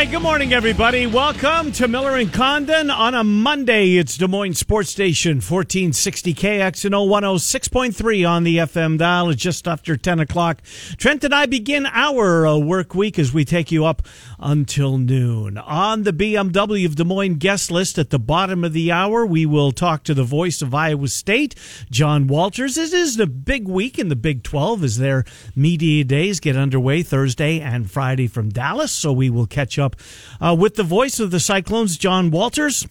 [0.00, 1.06] Right, good morning, everybody.
[1.06, 3.96] Welcome to Miller and Condon on a Monday.
[3.96, 9.28] It's Des Moines Sports Station, 1460 KXNO 106.3 on the FM dial.
[9.28, 10.62] It's just after 10 o'clock.
[10.96, 14.00] Trent and I begin our uh, work week as we take you up
[14.38, 15.58] until noon.
[15.58, 19.44] On the BMW of Des Moines guest list at the bottom of the hour, we
[19.44, 21.54] will talk to the voice of Iowa State,
[21.90, 22.78] John Walters.
[22.78, 27.02] It is the big week in the Big 12 as their media days get underway
[27.02, 29.89] Thursday and Friday from Dallas, so we will catch up
[30.40, 32.86] uh, with the voice of the Cyclones, John Walters.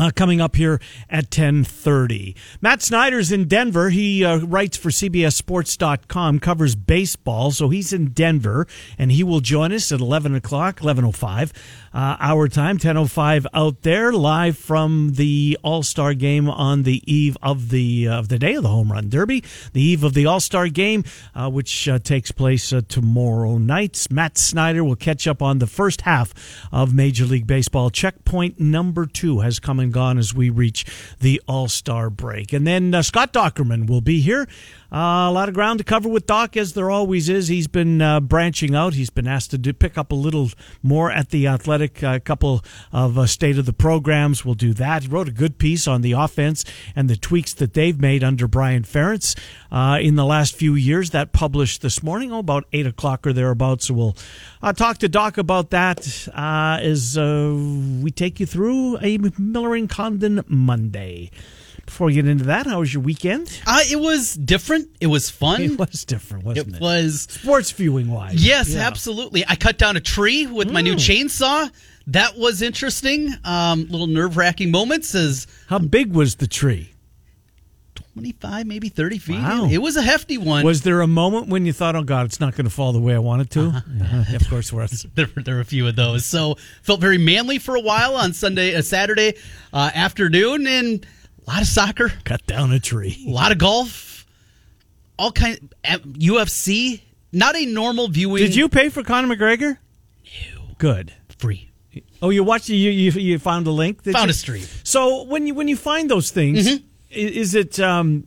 [0.00, 3.90] Uh, coming up here at 10.30 matt snyder's in denver.
[3.90, 9.72] He uh, writes for cbssports.com covers baseball so he's in denver and he will join
[9.72, 11.50] us at 11 o'clock 11.05
[11.98, 17.70] uh, our time 10.05 out there live from the all-star game on the eve of
[17.70, 21.02] the of the day of the home run derby the eve of the all-star game
[21.34, 24.06] uh, which uh, takes place uh, tomorrow night.
[24.12, 26.32] Matt snyder will catch up on the first half
[26.70, 27.90] of major league baseball.
[27.90, 30.84] Checkpoint number two has come and gone as we reach
[31.18, 32.52] the all-star break.
[32.52, 34.46] And then uh, scott Dochterman will be here
[34.90, 37.48] uh, a lot of ground to cover with Doc, as there always is.
[37.48, 38.94] He's been uh, branching out.
[38.94, 40.50] He's been asked to do, pick up a little
[40.82, 42.02] more at the Athletic.
[42.02, 45.02] A couple of uh, state of the programs We'll do that.
[45.02, 46.64] He wrote a good piece on the offense
[46.96, 49.38] and the tweaks that they've made under Brian Ferentz
[49.70, 51.10] uh, in the last few years.
[51.10, 53.88] That published this morning, oh, about eight o'clock or thereabouts.
[53.88, 54.16] So we'll
[54.62, 59.88] uh, talk to Doc about that uh, as we take you through a Miller and
[59.88, 61.30] Condon Monday.
[61.88, 63.62] Before we get into that, how was your weekend?
[63.66, 64.90] Uh, it was different.
[65.00, 65.62] It was fun.
[65.62, 66.74] It was different, wasn't it?
[66.74, 68.44] It was sports viewing wise.
[68.44, 68.86] Yes, yeah.
[68.86, 69.42] absolutely.
[69.48, 70.72] I cut down a tree with mm.
[70.72, 70.98] my new mm.
[70.98, 71.72] chainsaw.
[72.08, 73.32] That was interesting.
[73.42, 75.14] Um, little nerve wracking moments.
[75.14, 76.92] As how big was the tree?
[78.12, 79.36] 25, maybe 30 feet.
[79.36, 79.68] Wow.
[79.70, 80.66] It was a hefty one.
[80.66, 83.00] Was there a moment when you thought, oh, God, it's not going to fall the
[83.00, 83.60] way I want it to?
[83.60, 83.80] Uh-huh.
[84.02, 84.36] Uh-huh.
[84.36, 84.70] Of course,
[85.14, 86.26] there, there were a few of those.
[86.26, 89.34] So felt very manly for a while on Sunday, a uh, Saturday
[89.72, 90.66] uh, afternoon.
[90.66, 91.06] And
[91.48, 92.12] a lot of soccer.
[92.24, 93.24] Cut down a tree.
[93.26, 94.26] A lot of golf.
[95.18, 97.00] All kind of UFC.
[97.32, 98.42] Not a normal viewing.
[98.42, 99.78] Did you pay for Conor McGregor?
[100.54, 100.62] No.
[100.76, 101.14] Good.
[101.38, 101.70] Free.
[102.20, 104.02] Oh, you watched you you, you found a link.
[104.04, 104.30] Found you?
[104.30, 104.64] a stream.
[104.82, 106.84] So when you when you find those things, mm-hmm.
[107.10, 108.26] is it um,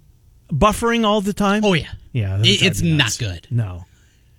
[0.51, 1.63] buffering all the time?
[1.63, 2.39] Oh yeah, yeah.
[2.41, 3.47] it's not good.
[3.51, 3.85] No.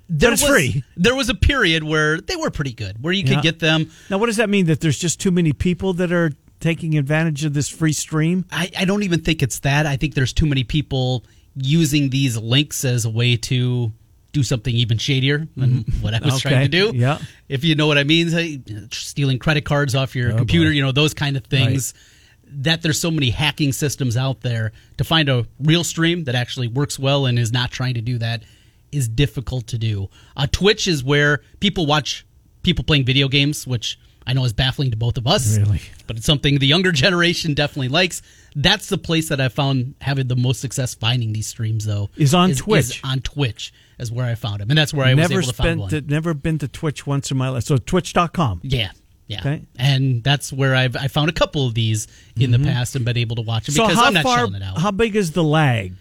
[0.09, 0.85] There was, free.
[0.97, 3.41] There was a period where they were pretty good, where you could yeah.
[3.41, 3.91] get them.
[4.11, 4.67] Now, what does that mean?
[4.67, 6.33] That there's just too many people that are
[6.63, 8.47] taking advantage of this free stream?
[8.51, 9.85] I, I don't even think it's that.
[9.85, 11.25] I think there's too many people
[11.55, 13.93] using these links as a way to
[14.33, 16.03] do something even shadier than mm-hmm.
[16.03, 16.49] what I was okay.
[16.49, 16.97] trying to do.
[16.97, 17.19] Yeah.
[17.49, 20.75] If you know what I mean, stealing credit cards off your oh, computer, boy.
[20.75, 21.93] you know, those kind of things.
[21.95, 22.09] Right.
[22.55, 26.69] That there's so many hacking systems out there to find a real stream that actually
[26.69, 28.43] works well and is not trying to do that
[28.91, 30.11] is difficult to do.
[30.37, 32.27] Uh, Twitch is where people watch
[32.63, 35.59] people playing video games, which I know is baffling to both of us.
[35.59, 35.81] Really?
[36.07, 38.23] But it's something the younger generation definitely likes.
[38.55, 42.11] That's the place that I found having the most success finding these streams, though.
[42.17, 42.99] Is on is, Twitch.
[42.99, 44.71] Is on Twitch is where I found them.
[44.71, 45.91] And that's where I never was able to find one.
[45.91, 47.65] To, never been to Twitch once in my life.
[47.65, 48.61] So twitch.com.
[48.63, 48.91] Yeah.
[49.27, 49.41] Yeah.
[49.41, 49.63] Okay.
[49.79, 52.07] And that's where I've I found a couple of these
[52.37, 52.63] in mm-hmm.
[52.63, 54.63] the past and been able to watch them so because how I'm not far, it
[54.63, 54.79] out.
[54.79, 55.95] How big is the lag?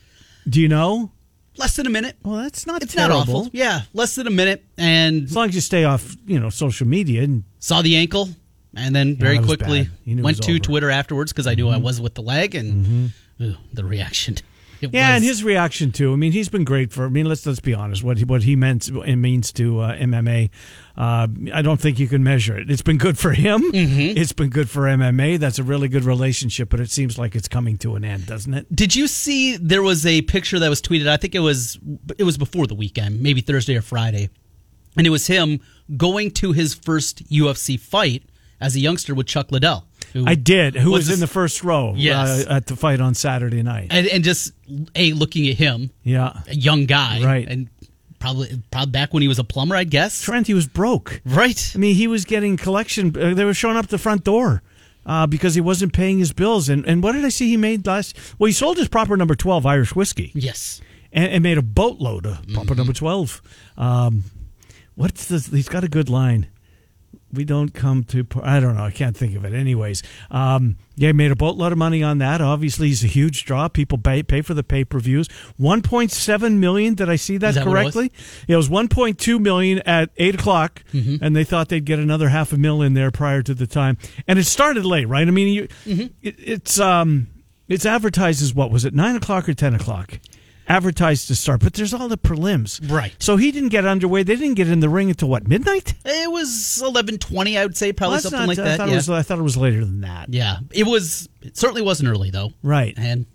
[0.49, 1.11] Do you know?
[1.57, 2.17] Less than a minute.
[2.23, 3.19] Well, that's not it's terrible.
[3.19, 3.50] not awful.
[3.53, 6.88] Yeah, less than a minute, and as long as you stay off, you know, social
[6.88, 8.29] media and saw the ankle,
[8.75, 10.59] and then very quickly went to over.
[10.59, 11.75] Twitter afterwards because I knew mm-hmm.
[11.75, 13.50] I was with the leg and mm-hmm.
[13.50, 14.38] ugh, the reaction.
[14.91, 16.13] yeah, was, and his reaction too.
[16.13, 17.05] I mean, he's been great for.
[17.05, 18.03] I mean, let's let's be honest.
[18.03, 20.49] What he, what he meant it means to uh, MMA.
[20.97, 22.69] Uh, I don't think you can measure it.
[22.69, 23.71] It's been good for him.
[23.71, 24.17] Mm-hmm.
[24.17, 25.39] It's been good for MMA.
[25.39, 28.53] That's a really good relationship, but it seems like it's coming to an end, doesn't
[28.53, 28.75] it?
[28.75, 31.07] Did you see there was a picture that was tweeted?
[31.07, 31.79] I think it was
[32.17, 34.29] it was before the weekend, maybe Thursday or Friday,
[34.97, 35.61] and it was him
[35.97, 38.23] going to his first UFC fight
[38.59, 39.85] as a youngster with Chuck Liddell.
[40.16, 40.75] I did.
[40.75, 42.46] Who was, was in the first row yes.
[42.46, 43.87] uh, at the fight on Saturday night.
[43.91, 44.53] And, and just
[44.96, 47.69] a looking at him, yeah, a young guy, right, and
[48.19, 50.22] probably probably back when he was a plumber, I guess.
[50.22, 51.72] Trent, he was broke, right?
[51.75, 53.16] I mean, he was getting collection.
[53.17, 54.61] Uh, they were showing up the front door.
[55.03, 57.87] Uh, because he wasn't paying his bills, and and what did I see he made
[57.87, 58.16] last?
[58.37, 60.31] Well, he sold his proper number twelve Irish whiskey.
[60.35, 60.79] Yes,
[61.11, 62.78] and, and made a boatload of proper mm-hmm.
[62.78, 63.41] number twelve.
[63.78, 64.25] Um,
[64.93, 65.47] what's this?
[65.47, 66.50] He's got a good line
[67.33, 68.25] we don't come to.
[68.43, 68.83] I don't know.
[68.83, 69.53] I can't think of it.
[69.53, 72.41] Anyways, um, yeah, made a boatload of money on that.
[72.41, 73.67] Obviously, he's a huge draw.
[73.67, 75.28] People pay pay for the pay per views.
[75.57, 76.95] One point seven million.
[76.95, 78.05] Did I see that, that correctly?
[78.05, 78.45] It was?
[78.47, 81.23] it was one point two million at eight o'clock, mm-hmm.
[81.23, 83.97] and they thought they'd get another half a mil in there prior to the time.
[84.27, 85.27] And it started late, right?
[85.27, 86.07] I mean, you, mm-hmm.
[86.22, 87.27] it, it's um,
[87.67, 90.19] it's advertised as what was it nine o'clock or ten o'clock?
[90.67, 92.79] Advertised to start, but there's all the prelims.
[92.90, 93.13] Right.
[93.19, 94.23] So he didn't get underway.
[94.23, 95.93] They didn't get in the ring until what midnight?
[96.05, 98.78] It was eleven twenty, I would say, probably well, something not, like I that.
[98.78, 98.96] Thought yeah.
[98.96, 100.34] was, I thought it was later than that.
[100.34, 101.29] Yeah, it was.
[101.41, 102.52] It certainly wasn't early though.
[102.63, 102.93] Right.
[102.97, 103.25] And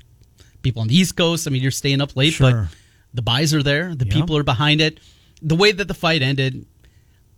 [0.62, 2.50] people on the East Coast, I mean, you're staying up late, sure.
[2.50, 2.76] but
[3.14, 3.94] the buys are there.
[3.94, 5.00] The people are behind it.
[5.42, 6.66] The way that the fight ended,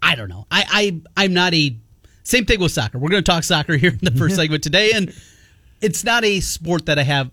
[0.03, 0.47] I don't know.
[0.51, 1.77] I, I I'm not a
[2.23, 2.99] same thing with soccer.
[2.99, 5.15] We're going to talk soccer here in the first segment today, and
[5.81, 7.31] it's not a sport that I have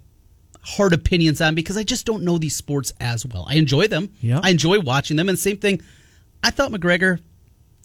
[0.65, 3.45] hard opinions on because I just don't know these sports as well.
[3.47, 4.11] I enjoy them.
[4.19, 4.39] Yeah.
[4.43, 5.29] I enjoy watching them.
[5.29, 5.81] And same thing,
[6.43, 7.19] I thought McGregor,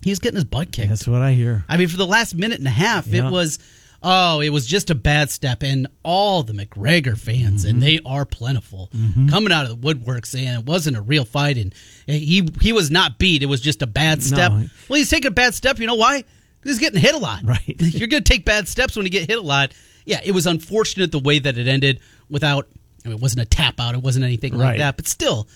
[0.03, 0.88] he's getting his butt kicked.
[0.88, 1.65] That's what I hear.
[1.69, 3.27] I mean, for the last minute and a half, yeah.
[3.27, 3.59] it was,
[4.03, 5.62] oh, it was just a bad step.
[5.62, 7.71] And all the McGregor fans, mm-hmm.
[7.71, 9.29] and they are plentiful, mm-hmm.
[9.29, 11.75] coming out of the woodwork saying it wasn't a real fight and
[12.06, 13.43] he he was not beat.
[13.43, 14.53] It was just a bad step.
[14.53, 14.67] No.
[14.88, 15.79] Well, he's taking a bad step.
[15.79, 16.25] You know why?
[16.65, 17.43] He's getting hit a lot.
[17.44, 17.77] Right.
[17.79, 19.73] You're going to take bad steps when you get hit a lot.
[20.05, 22.00] Yeah, it was unfortunate the way that it ended
[22.31, 22.69] without
[23.05, 24.69] I mean, it wasn't a tap out, it wasn't anything right.
[24.69, 25.49] like that, but still,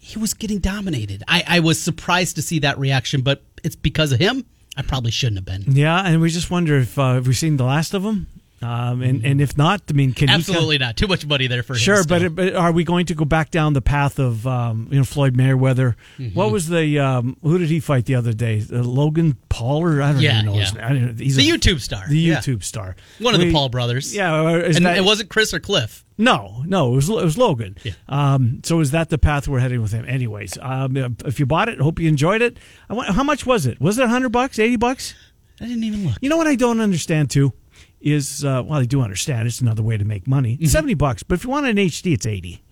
[0.00, 1.22] he was getting dominated.
[1.28, 4.44] I, I was surprised to see that reaction, but it's because of him.
[4.76, 5.74] I probably shouldn't have been.
[5.74, 8.26] Yeah, and we just wonder if uh, have we seen the last of him.
[8.66, 11.76] Um, and and if not, I mean, can absolutely not too much money there for
[11.76, 12.04] sure.
[12.04, 15.04] But, but are we going to go back down the path of um, you know
[15.04, 15.94] Floyd Mayweather?
[16.18, 16.36] Mm-hmm.
[16.36, 18.64] What was the um, who did he fight the other day?
[18.72, 20.54] Uh, Logan Paul or I don't yeah, even know.
[20.54, 20.60] Yeah.
[20.60, 21.16] His name.
[21.16, 22.08] He's the a, YouTube star.
[22.08, 22.38] The yeah.
[22.38, 22.96] YouTube star.
[23.20, 24.14] One of we, the Paul brothers.
[24.14, 26.04] Yeah, and that, it wasn't Chris or Cliff.
[26.18, 27.76] No, no, it was it was Logan.
[27.84, 27.92] Yeah.
[28.08, 30.04] Um, so is that the path we're heading with him?
[30.08, 32.58] Anyways, um, if you bought it, hope you enjoyed it.
[32.90, 33.80] I Want, how much was it?
[33.80, 34.58] Was it hundred bucks?
[34.58, 35.14] Eighty bucks?
[35.60, 36.16] I didn't even look.
[36.20, 37.52] You know what I don't understand too
[38.06, 40.56] is uh, well, I do understand it's another way to make money.
[40.56, 40.66] Mm-hmm.
[40.66, 42.62] Seventy bucks, but if you want it in HD, it's eighty.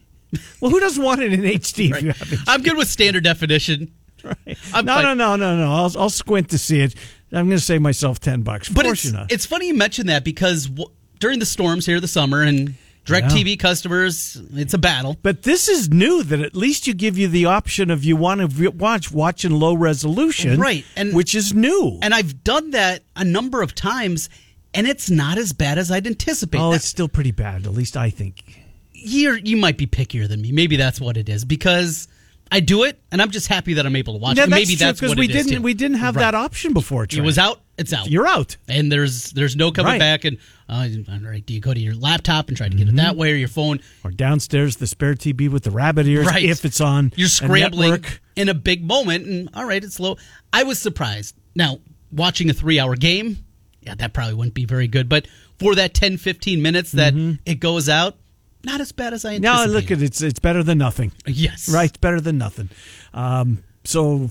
[0.60, 1.92] well, who doesn't want it in HD?
[1.92, 2.40] Right.
[2.48, 3.92] I'm good with standard definition.
[4.22, 4.58] Right.
[4.74, 5.72] no, no, no, no, no.
[5.72, 6.94] I'll, I'll squint to see it.
[7.30, 8.68] I'm going to save myself ten bucks.
[8.68, 12.42] But it's, it's funny you mention that because w- during the storms here, the summer,
[12.42, 13.36] and Direct yeah.
[13.36, 15.18] TV customers, it's a battle.
[15.22, 18.40] But this is new that at least you give you the option of you want
[18.40, 20.86] to watch watch in low resolution, right?
[20.96, 21.98] And which is new.
[22.00, 24.30] And I've done that a number of times,
[24.74, 26.60] and it's not as bad as I'd anticipate.
[26.60, 27.66] Oh, it's still pretty bad.
[27.66, 28.60] At least I think.
[28.92, 30.52] You you might be pickier than me.
[30.52, 32.08] Maybe that's what it is because
[32.50, 34.50] I do it, and I'm just happy that I'm able to watch yeah, it.
[34.50, 36.22] Maybe that's because we didn't we didn't have right.
[36.22, 37.06] that option before.
[37.06, 37.22] Trent.
[37.22, 37.60] It was out.
[37.76, 38.08] It's out.
[38.08, 39.98] You're out, and there's there's no coming right.
[39.98, 40.24] back.
[40.24, 40.38] And
[40.68, 42.98] uh, all right, do you go to your laptop and try to get mm-hmm.
[42.98, 46.26] it that way, or your phone, or downstairs the spare TV with the rabbit ears
[46.26, 46.44] right.
[46.44, 47.12] if it's on?
[47.16, 48.04] You're scrambling
[48.36, 50.16] in a big moment, and all right, it's low.
[50.52, 51.34] I was surprised.
[51.54, 51.80] Now
[52.12, 53.43] watching a three hour game,
[53.84, 55.08] yeah, that probably wouldn't be very good.
[55.08, 55.26] But
[55.58, 57.34] for that 10, 15 minutes that mm-hmm.
[57.44, 58.16] it goes out,
[58.64, 59.68] not as bad as I anticipated.
[59.68, 60.02] No, look at it.
[60.02, 61.12] It's, it's better than nothing.
[61.26, 61.68] Yes.
[61.68, 61.98] Right?
[62.00, 62.70] Better than nothing.
[63.12, 64.30] Um, so,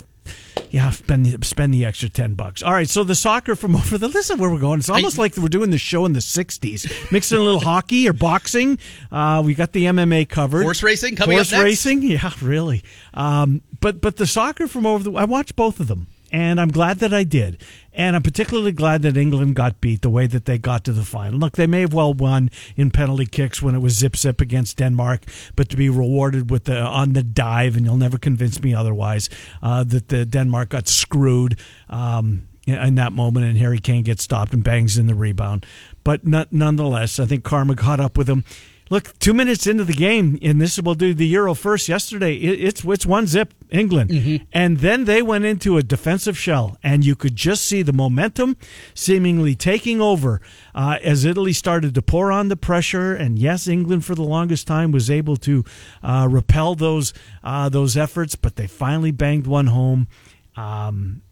[0.71, 2.63] yeah, spend, spend the extra 10 bucks.
[2.63, 4.79] All right, so the soccer from over the, listen where we're going.
[4.79, 7.11] It's almost I, like we're doing the show in the 60s.
[7.11, 8.79] Mixing a little hockey or boxing.
[9.11, 10.63] Uh, we got the MMA covered.
[10.63, 12.01] Horse racing coming Horse racing?
[12.01, 12.83] Yeah, really.
[13.13, 16.69] Um, but, but the soccer from over the, I watched both of them and I'm
[16.69, 17.61] glad that I did.
[17.93, 21.03] And I'm particularly glad that England got beat the way that they got to the
[21.03, 21.37] final.
[21.37, 24.77] Look, they may have well won in penalty kicks when it was zip zip against
[24.77, 25.25] Denmark,
[25.55, 29.29] but to be rewarded with the on the dive, and you'll never convince me otherwise,
[29.61, 31.57] uh, that the Denmark got screwed.
[31.87, 35.65] Um, in that moment, and Harry Kane gets stopped and bangs in the rebound.
[36.05, 38.45] But nonetheless, I think Karma caught up with him.
[38.93, 42.35] Look, two minutes into the game, and this will do the Euro first yesterday.
[42.35, 44.43] it's it's one zip England, mm-hmm.
[44.53, 48.55] and then they went into a defensive shell, and you could just see the momentum
[48.93, 50.41] seemingly taking over
[50.75, 53.15] uh, as Italy started to pour on the pressure.
[53.15, 55.63] And yes, England for the longest time was able to
[56.03, 60.07] uh, repel those uh, those efforts, but they finally banged one home,
[60.55, 61.23] um,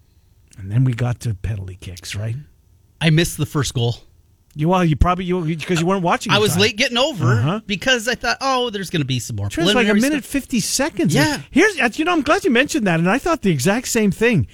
[0.58, 2.16] and then we got to penalty kicks.
[2.16, 2.38] Right?
[3.00, 3.98] I missed the first goal.
[4.54, 6.32] You well, you probably you because you weren't watching.
[6.32, 6.62] I was time.
[6.62, 7.62] late getting over uh-huh.
[7.66, 9.48] because I thought, oh, there's going to be some more.
[9.48, 10.26] It's like a minute stuff.
[10.26, 11.16] fifty seconds.
[11.16, 11.42] Yeah.
[11.52, 14.48] Here's you know I'm glad you mentioned that, and I thought the exact same thing.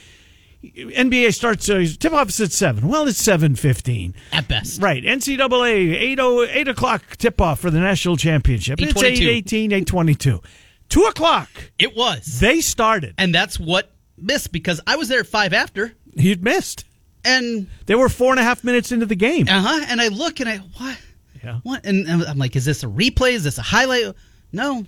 [0.64, 2.88] NBA starts uh, tip off is at seven.
[2.88, 4.82] Well, it's seven fifteen at best.
[4.82, 5.04] Right.
[5.04, 8.82] NCAA eight oh eight o'clock tip off for the national championship.
[8.82, 10.42] It's 818, 822.
[10.90, 11.50] Two o'clock.
[11.78, 12.40] It was.
[12.40, 15.94] They started, and that's what missed because I was there at five after.
[16.16, 16.86] He'd missed.
[17.26, 19.48] And they were four and a half minutes into the game.
[19.50, 19.86] Uh huh.
[19.90, 20.98] And I look and I what?
[21.44, 21.60] Yeah.
[21.64, 21.86] What?
[21.86, 23.34] And I'm like, is this a replay?
[23.34, 24.14] Is this a highlight?
[24.52, 24.86] No.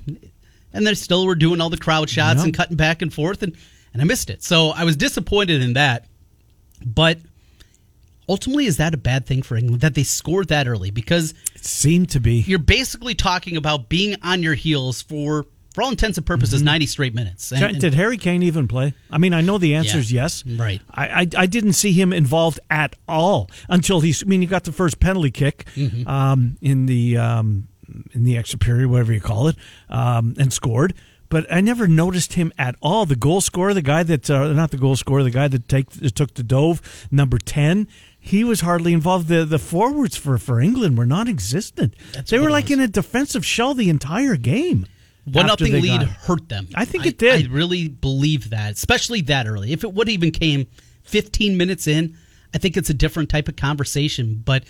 [0.74, 3.56] And they still were doing all the crowd shots and cutting back and forth, and
[3.94, 4.44] and I missed it.
[4.44, 6.06] So I was disappointed in that.
[6.86, 7.20] But
[8.28, 10.92] ultimately, is that a bad thing for England that they scored that early?
[10.92, 12.42] Because It seemed to be.
[12.42, 15.46] you're basically talking about being on your heels for,
[15.80, 17.52] for all intents and purposes, 90 straight minutes.
[17.54, 18.94] And- and- Did Harry Kane even play?
[19.10, 20.44] I mean, I know the answer is yes.
[20.46, 20.82] Right.
[20.92, 24.22] I, I I didn't see him involved at all until he's.
[24.24, 26.08] I mean, he got the first penalty kick Mm-hmm.
[26.08, 27.68] um, in the um,
[28.14, 29.56] in the extra period, whatever you call it,
[29.90, 30.94] um, and scored.
[31.30, 33.06] But I never noticed him at all.
[33.06, 35.90] The goal scorer, the guy that uh, not the goal scorer, the guy that take
[35.92, 37.88] that took the dove, number ten.
[38.22, 39.28] He was hardly involved.
[39.30, 41.94] The the forwards for, for England were non-existent.
[42.14, 44.88] That's they were like in a defensive shell the entire game.
[45.32, 46.68] One nothing lead hurt them.
[46.76, 47.50] I think it did.
[47.50, 49.72] I really believe that, especially that early.
[49.74, 50.68] If it would even came
[51.04, 52.18] 15 minutes in,
[52.54, 54.42] I think it's a different type of conversation.
[54.44, 54.64] But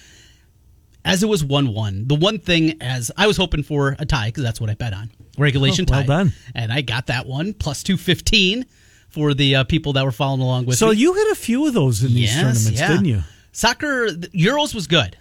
[1.06, 4.28] as it was 1 1, the one thing as I was hoping for a tie,
[4.28, 6.08] because that's what I bet on regulation Oh, well tie.
[6.08, 6.34] done.
[6.54, 8.66] And I got that one, plus 215
[9.08, 10.98] for the uh, people that were following along with So me.
[10.98, 12.88] you hit a few of those in these Yes, tournaments, yeah.
[12.90, 13.24] didn't you?
[13.54, 15.18] Soccer, the Euros was good.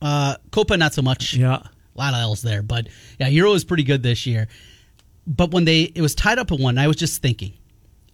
[0.00, 1.34] Uh, Copa, not so much.
[1.34, 1.62] Yeah.
[1.98, 2.88] A lot of L's there, but
[3.18, 4.46] yeah, Euro was pretty good this year.
[5.26, 7.52] But when they it was tied up at one, I was just thinking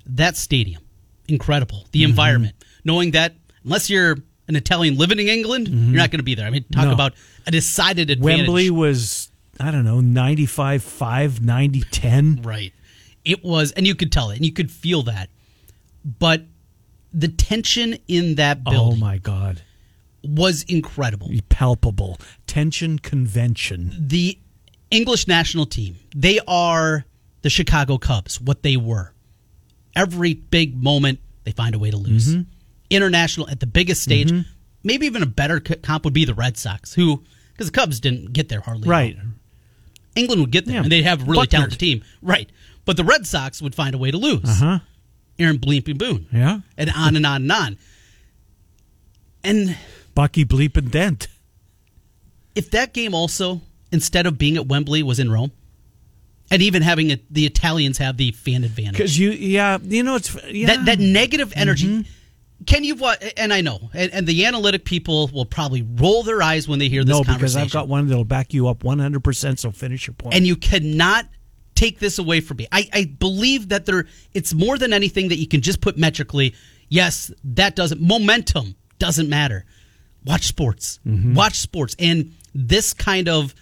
[0.06, 0.82] that stadium,
[1.28, 1.86] incredible.
[1.92, 2.10] The Mm-hmm.
[2.10, 4.16] environment, knowing that unless you're
[4.48, 6.46] an Italian living in England, you're not going to be there.
[6.46, 6.88] I mean, talk Mm-hmm.
[6.88, 6.94] No.
[6.94, 7.12] about
[7.46, 8.46] a decided advantage.
[8.48, 12.40] Wembley was, I don't know, 95 5, 90 10.
[12.42, 12.72] Right.
[13.24, 15.28] It was, and you could tell it, and you could feel that.
[16.18, 16.42] But
[17.12, 18.94] the tension in that build.
[18.94, 19.62] Oh, my God.
[20.24, 21.30] Was incredible.
[21.48, 22.18] Palpable.
[22.46, 23.94] Tension convention.
[23.98, 24.38] the
[24.90, 27.04] English national team, they are
[27.42, 29.12] the Chicago Cubs, what they were.
[29.96, 32.28] Every big moment, they find a way to lose.
[32.34, 32.42] Mm-hmm.
[32.90, 34.32] International, at the biggest stage,
[34.84, 38.32] maybe even a better comp would be the Red Sox, who, because the Cubs didn't
[38.32, 38.88] get there hardly.
[38.88, 39.16] Right.
[40.14, 40.82] England would get there, Yeah.
[40.82, 41.58] and they'd have a really Buckner.
[41.58, 42.04] talented team.
[42.22, 42.48] Right.
[42.84, 44.44] But the Red Sox would find a way to lose.
[44.44, 44.78] Uh huh.
[45.38, 46.26] Aaron Bleeping Boone.
[46.32, 46.60] Yeah.
[46.76, 47.78] And on and on and on.
[49.42, 49.76] And
[50.14, 51.28] Bucky Bleep and Dent.
[52.54, 53.60] if that game also
[53.92, 55.52] instead of being at Wembley was in Rome,
[56.50, 60.16] and even having it, the Italians have the fan advantage, Because you, yeah, you know,
[60.16, 60.36] it's.
[60.50, 60.68] Yeah.
[60.68, 61.86] that that negative energy.
[61.86, 62.10] Mm-hmm.
[62.66, 63.22] Can you what?
[63.36, 66.88] And I know, and, and the analytic people will probably roll their eyes when they
[66.88, 67.38] hear this no, conversation.
[67.38, 70.34] because I've got one that'll back you up 100%, so finish your point.
[70.34, 71.26] and you cannot
[71.74, 72.68] take this away from me.
[72.70, 76.54] I, I believe that there it's more than anything that you can just put metrically.
[76.88, 79.66] Yes, that doesn't momentum doesn't matter.
[80.24, 81.00] Watch sports.
[81.06, 81.34] Mm-hmm.
[81.34, 81.94] Watch sports.
[81.98, 83.54] And this kind of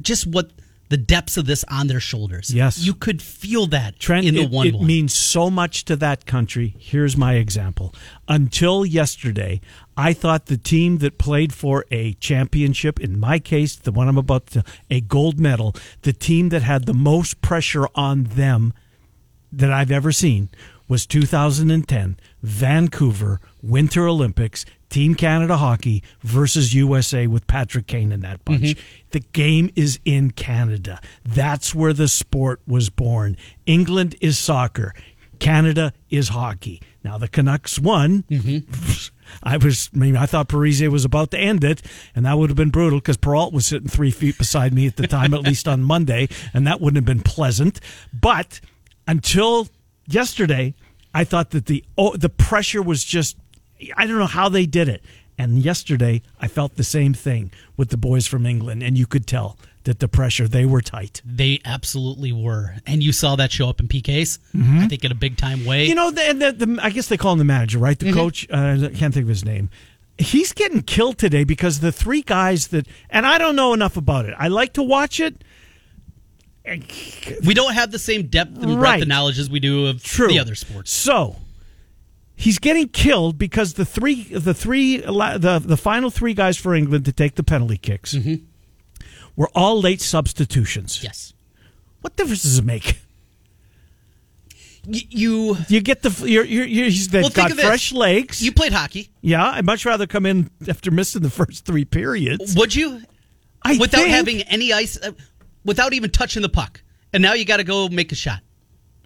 [0.00, 0.50] just what
[0.92, 2.52] the depths of this on their shoulders.
[2.52, 2.78] Yes.
[2.78, 6.74] You could feel that Trent, in the one it means so much to that country.
[6.78, 7.94] Here's my example.
[8.28, 9.62] Until yesterday,
[9.96, 14.18] I thought the team that played for a championship, in my case, the one I'm
[14.18, 18.74] about to, a gold medal, the team that had the most pressure on them
[19.50, 20.50] that I've ever seen
[20.88, 28.44] was 2010 Vancouver Winter Olympics Team Canada hockey versus USA with Patrick Kane in that
[28.44, 28.60] bunch.
[28.60, 29.08] Mm-hmm.
[29.10, 31.00] The game is in Canada.
[31.24, 33.38] That's where the sport was born.
[33.64, 34.94] England is soccer.
[35.38, 36.82] Canada is hockey.
[37.02, 38.24] Now the Canucks won.
[38.30, 39.10] Mm-hmm.
[39.42, 41.80] I was, I mean, I thought Parise was about to end it,
[42.14, 44.96] and that would have been brutal because Peralt was sitting three feet beside me at
[44.96, 47.80] the time, at least on Monday, and that wouldn't have been pleasant.
[48.12, 48.60] But
[49.08, 49.68] until
[50.06, 50.74] yesterday,
[51.14, 53.38] I thought that the oh, the pressure was just,
[53.96, 55.02] I don't know how they did it.
[55.38, 59.26] And yesterday, I felt the same thing with the boys from England, and you could
[59.26, 61.20] tell that the pressure they were tight.
[61.24, 62.76] they absolutely were.
[62.86, 65.82] And you saw that show up in PKs, I think in a big time way.
[65.84, 65.88] Mm-hmm.
[65.88, 67.98] You know, the, the, the, I guess they call him the manager, right?
[67.98, 68.46] The coach.
[68.48, 69.70] Uh, I can't think of his name.
[70.18, 74.26] He's getting killed today because the three guys that, and I don't know enough about
[74.26, 74.34] it.
[74.38, 75.42] I like to watch it.
[77.44, 79.02] we don't have the same depth and breadth Right.
[79.02, 80.28] of knowledge as we do of True.
[80.28, 80.92] the other sports.
[80.92, 81.36] So
[82.42, 87.04] he's getting killed because the three, the three, the the final three guys for England
[87.06, 88.16] to take the penalty kicks
[89.36, 91.02] were all late substitutions.
[91.02, 91.32] Yes.
[92.02, 92.98] What difference does it make?
[94.86, 98.42] Y- you You get the you're, you're, you're, he's, they've Well, got fresh legs.
[98.42, 99.10] you played hockey.
[99.20, 102.56] yeah, I'd much rather come in after missing the first three periods.
[102.56, 103.02] Would you?
[103.62, 105.12] I without think- having any ice, uh,
[105.64, 106.82] without even touching the puck,
[107.12, 108.40] and now you got to go make a shot.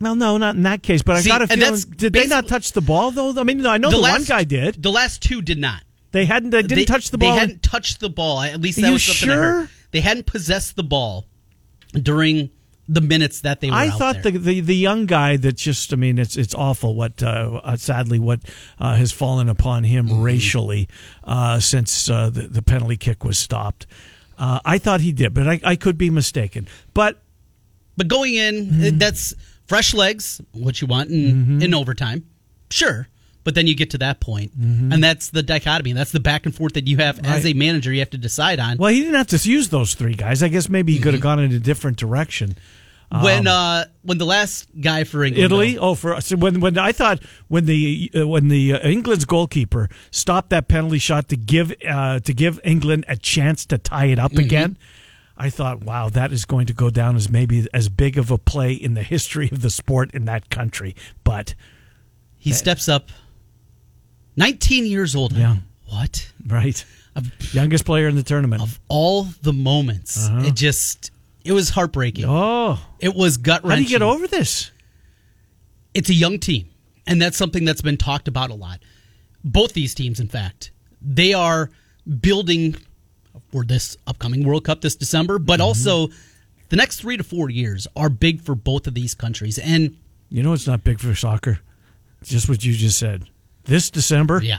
[0.01, 1.03] Well, no, not in that case.
[1.03, 1.81] But See, I got a feeling.
[1.97, 3.33] Did they not touch the ball though?
[3.41, 4.83] I mean, I know the, one guy did.
[4.83, 5.83] The last two did not.
[6.13, 6.51] They hadn't.
[6.51, 7.33] They didn't They- touch the ball.
[7.35, 8.41] They hadn't touched the ball.
[8.41, 9.69] At least that You was something I heard.
[9.69, 9.71] sure?
[9.93, 11.27] They hadn't possessed the ball
[11.95, 12.51] during
[12.89, 13.77] the minutes that they were.
[13.77, 15.93] I out thought the, the the young guy that just.
[15.93, 16.95] I mean, it's it's awful.
[16.95, 18.41] What uh, uh, sadly what
[18.79, 20.23] uh, has fallen upon him Mm-hmm.
[20.23, 20.89] racially
[21.25, 23.87] uh, since uh, the the penalty kick was stopped.
[24.39, 26.69] Uh, I thought he did, but I, I could be mistaken.
[26.93, 27.23] But
[27.97, 28.99] But going in, Mm-hmm.
[28.99, 29.35] that's
[29.67, 32.25] fresh legs, what you want in, in overtime.
[32.71, 33.09] Sure.
[33.45, 35.91] But then you get to that point, and that's the dichotomy.
[35.91, 37.93] And that's the back and forth that you have as a manager.
[37.93, 38.77] You have to decide on.
[38.77, 40.43] Well, he didn't have to use those three guys.
[40.43, 42.57] I guess maybe he could have gone in a different direction.
[43.23, 45.79] when uh, when the last guy for England, Italy.
[45.79, 49.89] Oh, for so when when I thought when the uh, when the uh, England's goalkeeper
[50.11, 54.19] stopped that penalty shot to give uh, to give England a chance to tie it
[54.19, 54.41] up Mm-hmm.
[54.41, 54.79] again,
[55.39, 58.39] I thought, wow, that is going to go down as maybe as big of a
[58.39, 60.97] play in the history of the sport in that country.
[61.25, 61.55] But
[62.37, 63.11] he steps up,
[64.37, 65.33] nineteen years old.
[65.33, 65.57] Yeah.
[65.89, 66.33] What?
[66.47, 66.85] right,
[67.53, 68.63] youngest player in the tournament.
[68.63, 71.11] Of all the moments, it just
[71.45, 72.25] it was heartbreaking.
[72.25, 72.77] Uh-huh.
[72.79, 73.71] oh, It was gut wrenching.
[73.71, 74.73] how do you get over this?
[75.95, 76.69] it's a young team,
[77.07, 78.81] and that's something that's been talked about a lot.
[79.45, 81.71] Both these teams, in fact, they are
[82.21, 82.77] building
[83.57, 85.63] for this upcoming World Cup this December, but Mm-hmm.
[85.63, 86.09] also
[86.69, 89.59] the next three to four years are big for both of these countries.
[89.59, 89.97] And
[90.29, 91.61] You know, it's not big for soccer.
[92.21, 93.25] It's just what you just said.
[93.65, 94.59] This December, yeah,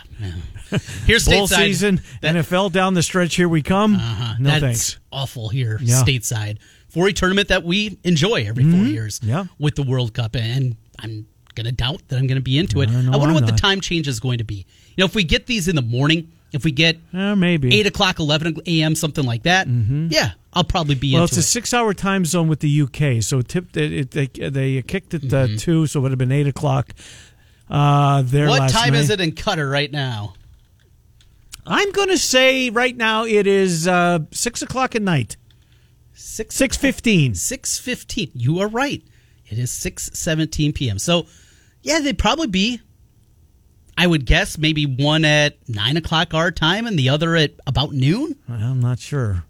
[1.05, 1.55] here's bowl stateside.
[1.57, 3.35] season, That- NFL down the stretch.
[3.35, 3.95] Here we come.
[3.97, 4.99] uh-huh, no that's thanks.
[5.11, 6.01] awful here Yeah.
[6.03, 6.57] stateside
[6.89, 9.19] for a tournament that we enjoy every four years.
[9.19, 9.29] Mm-hmm.
[9.29, 9.45] Yeah.
[9.59, 12.89] with the World Cup, and I'm gonna doubt that I'm gonna be into it.
[12.89, 14.65] I know I wonder I'm what the time change is going to be.
[14.95, 17.85] You know, if we get these in the morning, if we get Uh, maybe eight
[17.87, 19.67] o'clock, eleven a.m., something like that.
[19.67, 21.43] Yeah, I'll probably be Well, it's a it.
[21.43, 25.47] six-hour time zone with the UK, so tipped it, it, they they kicked it uh,
[25.57, 26.93] two, so it would have been eight o'clock.
[27.69, 28.47] Uh, there.
[28.47, 28.59] Mm-hmm.
[28.59, 28.99] What time night.
[28.99, 30.33] is it in Qatar right now?
[31.65, 35.35] I'm going to say right now it is uh, six o'clock at night.
[36.13, 37.35] Six Six fifteen.
[37.35, 38.31] six fifteen.
[38.33, 39.03] You are right.
[39.47, 40.97] It is six seventeen p.m.
[40.97, 41.27] So,
[41.81, 42.81] yeah, they'd probably be.
[43.97, 47.91] I would guess maybe one at nine o'clock our time and the other at about
[47.93, 48.35] noon.
[48.47, 49.43] I'm not sure.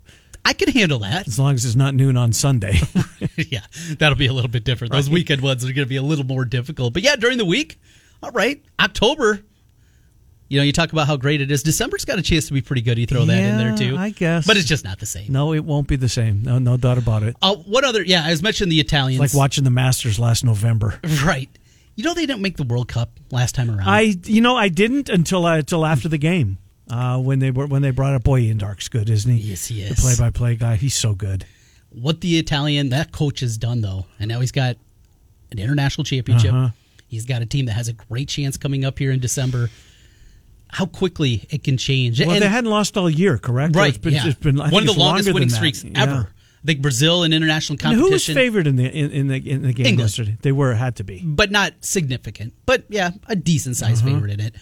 [0.46, 1.28] I could handle that.
[1.28, 2.80] As long as it's not noon on Sunday.
[3.36, 3.60] yeah,
[4.00, 4.94] that'll be a little bit different.
[4.94, 6.94] Those weekend ones are going to be a little more difficult.
[6.94, 7.78] But yeah, during the week,
[8.24, 8.64] all right.
[8.80, 9.42] October,
[10.48, 11.64] you know, you talk about how great it is.
[11.64, 12.98] December's got a chance to be pretty good.
[12.98, 13.98] You throw that in there too.
[13.98, 14.48] I guess.
[14.48, 15.30] But it's just not the same.
[15.34, 16.44] no, it won't be the same.
[16.44, 17.36] No, no doubt about it.
[17.42, 18.02] Uh, what other?
[18.02, 19.20] Yeah, I was mentioning the Italians.
[19.20, 21.02] Like watching the Masters last November.
[21.26, 21.50] Right.
[21.98, 23.90] You know they didn't make the World Cup last time around.
[23.90, 27.66] I, you know, I didn't until uh, until after the game uh, when they were
[27.66, 29.40] when they brought up boy Ian Darke's good, isn't he?
[29.50, 30.00] Yes, he The is.
[30.00, 30.76] play-by-play guy.
[30.76, 31.46] He's so good.
[31.90, 34.78] what the Italian that coach has done though, and now he's got
[35.52, 36.54] an international championship.
[36.54, 36.70] Uh-huh.
[37.08, 39.70] He's got a team that has a great chance coming up here in December.
[40.70, 42.20] How quickly it can change.
[42.20, 43.76] Well, And- they hadn't lost all year, correct?
[43.76, 43.90] Right.
[43.90, 44.28] It's been, yeah.
[44.28, 45.56] it's been one of the longest winning that.
[45.56, 46.26] streaks Yeah.
[46.68, 49.74] Think Brazil in international And who was favored in the in, in the in the
[49.74, 50.10] game England.
[50.10, 50.38] yesterday?
[50.42, 51.22] They were had to be.
[51.26, 52.54] but not significant.
[52.68, 54.14] But yeah, a decent sized Uh-huh.
[54.16, 54.56] favorite in it.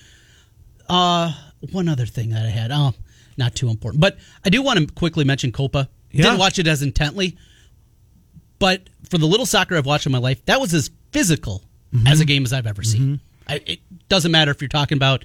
[0.87, 1.33] Uh,
[1.71, 2.71] one other thing that I had.
[2.71, 2.93] Oh,
[3.37, 5.89] not too important, but I do want to quickly mention Copa.
[6.11, 6.23] Yeah.
[6.23, 7.35] Didn't watch it as intently,
[8.59, 11.63] but for the little soccer I've watched in my life, that was as physical
[11.93, 12.07] Mm-hmm.
[12.07, 13.21] as a game as I've ever seen.
[13.47, 15.23] I, it doesn't matter if you're talking about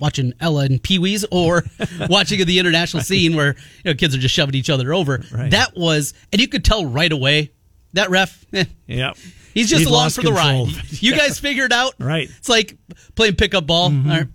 [0.00, 1.62] watching Ella and Pee Wee's or
[2.08, 5.22] watching the international scene where you know kids are just shoving each other over.
[5.32, 5.50] Right.
[5.50, 7.52] That was, and you could tell right away
[7.92, 8.44] that ref.
[8.52, 9.12] eh, Yeah,
[9.54, 10.68] He's just He'd along lost for the ride.
[11.02, 12.28] You guys figured out, Right.
[12.28, 12.38] Mm-hmm.
[12.38, 12.76] It's like
[13.14, 13.84] playing pickup ball.
[13.84, 14.26] All right,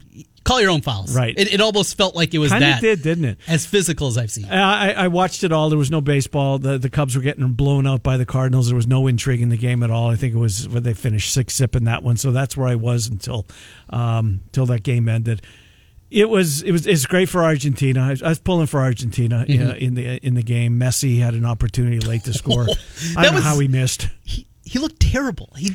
[0.46, 1.38] call your own fouls, Right.
[1.38, 3.38] It, it almost felt like it was Kind of that, did, didn't it?
[3.48, 4.46] as physical as I've seen.
[4.46, 5.68] I, I watched it all.
[5.70, 6.58] There was no baseball.
[6.60, 8.68] The the Cubs were getting blown out by the Cardinals.
[8.68, 10.10] There was no intrigue in the game at all.
[10.10, 12.16] I think it was when they finished six zip in that one.
[12.18, 13.46] So that's where I was until
[13.90, 15.42] um, until that game ended.
[16.12, 18.02] It was it was it's great for Argentina.
[18.04, 19.78] I was, I was pulling for Argentina uh, Mm-hmm.
[19.84, 20.80] in the in the game.
[20.80, 22.68] Messi had an opportunity late to score.
[23.18, 24.08] I don't know how he missed.
[24.24, 25.50] He, he looked terrible.
[25.58, 25.74] He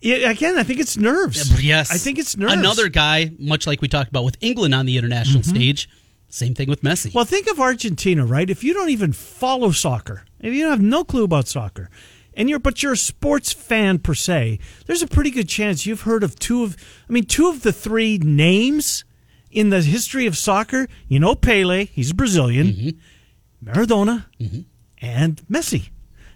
[0.00, 1.62] Yeah, again, I think it's nerves.
[1.62, 2.52] yes, I think it's nerves.
[2.52, 2.60] Mm-hmm.
[2.60, 5.88] Another guy, much like we talked about with England on the international stage.
[6.28, 7.12] Same thing with Messi.
[7.12, 8.48] Well, think of Argentina, right?
[8.48, 11.90] If you don't even follow soccer, if you have no clue about soccer,
[12.34, 16.02] and you're but you're a sports fan per se, there's a pretty good chance you've
[16.02, 16.76] heard of two of
[17.08, 19.04] I mean two of the three names
[19.50, 20.86] in the history of soccer.
[21.08, 22.98] You know Pele, he's a Brazilian,
[23.62, 24.26] Maradona,
[25.02, 25.90] and Messi.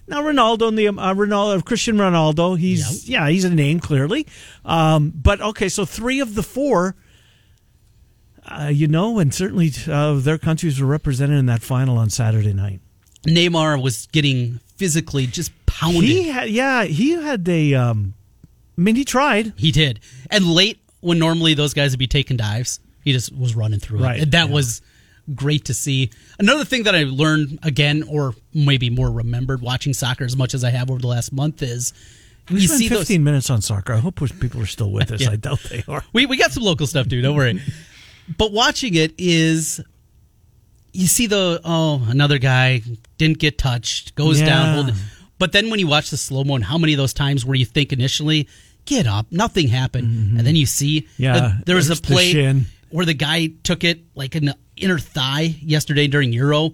[0.06, 4.26] Now Ronaldo, and the um, uh, Ronaldo, Christian Ronaldo, he's yeah, he's a name clearly.
[4.64, 6.96] Um, but okay, so three of the four
[8.46, 12.52] uh, you know, and certainly uh, their countries were represented in that final on Saturday
[12.52, 12.80] night.
[13.26, 16.04] Neymar was getting physically just pounded.
[16.04, 17.74] He had, yeah, he had a.
[17.74, 18.14] Um,
[18.76, 19.52] I mean, he tried.
[19.56, 20.00] He did.
[20.30, 24.00] And late, when normally those guys would be taking dives, he just was running through
[24.00, 24.32] Right, it.
[24.32, 24.54] That yeah.
[24.54, 24.82] was
[25.34, 26.10] great to see.
[26.38, 30.64] Another thing that I learned again, or maybe more remembered watching soccer as much as
[30.64, 31.92] I have over the last month is
[32.50, 33.24] We you spent see 15 those.
[33.24, 33.92] minutes on soccer.
[33.94, 35.20] I hope people are still with us.
[35.22, 35.30] Yeah.
[35.30, 36.02] I doubt they are.
[36.12, 37.22] We, we got some local stuff, too.
[37.22, 37.60] Don't worry.
[38.36, 39.80] but watching it is.
[40.96, 42.80] You see the oh another guy
[43.18, 44.46] didn't get touched goes Yeah.
[44.46, 44.96] down hold,
[45.40, 47.56] but then when you watch the slow mo and how many of those times where
[47.56, 48.48] you think initially
[48.84, 49.26] get up.
[49.32, 50.38] Nothing happened.
[50.38, 51.22] And then you see, Mm-hmm.
[51.22, 52.54] Yeah, there was a play
[52.90, 56.72] where the guy took it like in the inner thigh yesterday during Euro.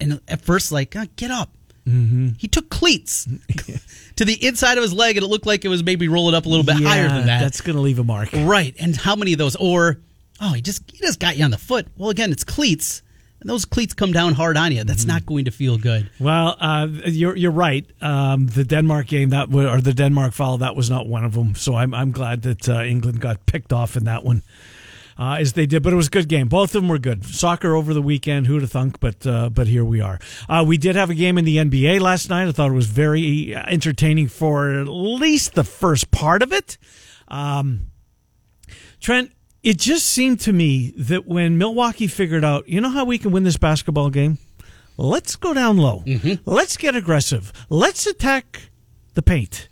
[0.00, 1.50] And at first, like, "Uh, get up.
[1.86, 2.30] Mm-hmm.
[2.38, 3.28] He took cleats
[4.16, 6.46] to the inside of his leg, and it looked like it was maybe rolling up
[6.46, 7.40] a little bit higher than that.
[7.40, 8.30] That's going to leave a mark.
[8.32, 8.74] Right.
[8.78, 9.56] And how many of those?
[9.56, 9.98] Or,
[10.40, 11.88] oh, he just he just got you on the foot.
[11.96, 13.02] Well, again, it's cleats.
[13.40, 14.84] And those cleats come down hard on you.
[14.84, 16.10] That's not going to feel good.
[16.20, 17.86] Well, uh, you're you're right.
[18.02, 21.54] Um, the Denmark game that or the Denmark foul that was not one of them.
[21.54, 24.42] So I'm I'm glad that uh, England got picked off in that one.
[25.18, 26.48] Uh, as they did, but it was a good game.
[26.48, 27.24] Both of them were good.
[27.24, 29.00] Soccer over the weekend, who'd have thunk?
[29.00, 30.18] But uh, but here we are.
[30.48, 32.48] Uh, we did have a game in the NBA last night.
[32.48, 36.78] I thought it was very uh, entertaining for at least the first part of it.
[37.28, 37.88] Um,
[39.00, 43.18] Trent, it just seemed to me that when Milwaukee figured out, you know how we
[43.18, 44.38] can win this basketball game?
[44.96, 46.02] Let's go down low.
[46.44, 47.52] Let's get aggressive.
[47.70, 48.70] Let's attack
[49.14, 49.68] the paint.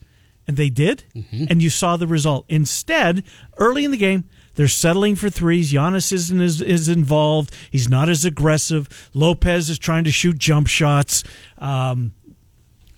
[0.46, 1.04] And they did,
[1.50, 2.46] and you saw the result.
[2.48, 3.22] Instead,
[3.58, 4.24] early in the game,
[4.58, 5.72] they're settling for threes.
[5.72, 7.54] Giannis isn't is, involved.
[7.70, 9.08] He's not as aggressive.
[9.14, 11.22] Lopez is trying to shoot jump shots.
[11.58, 12.10] Um,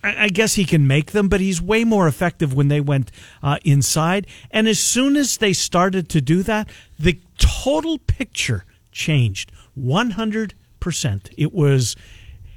[0.03, 3.11] I I guess he can make them, but he's way more effective when they went
[3.43, 4.25] uh, inside.
[4.49, 11.33] And as soon as they started to do that, the total picture changed 100%.
[11.37, 11.95] It was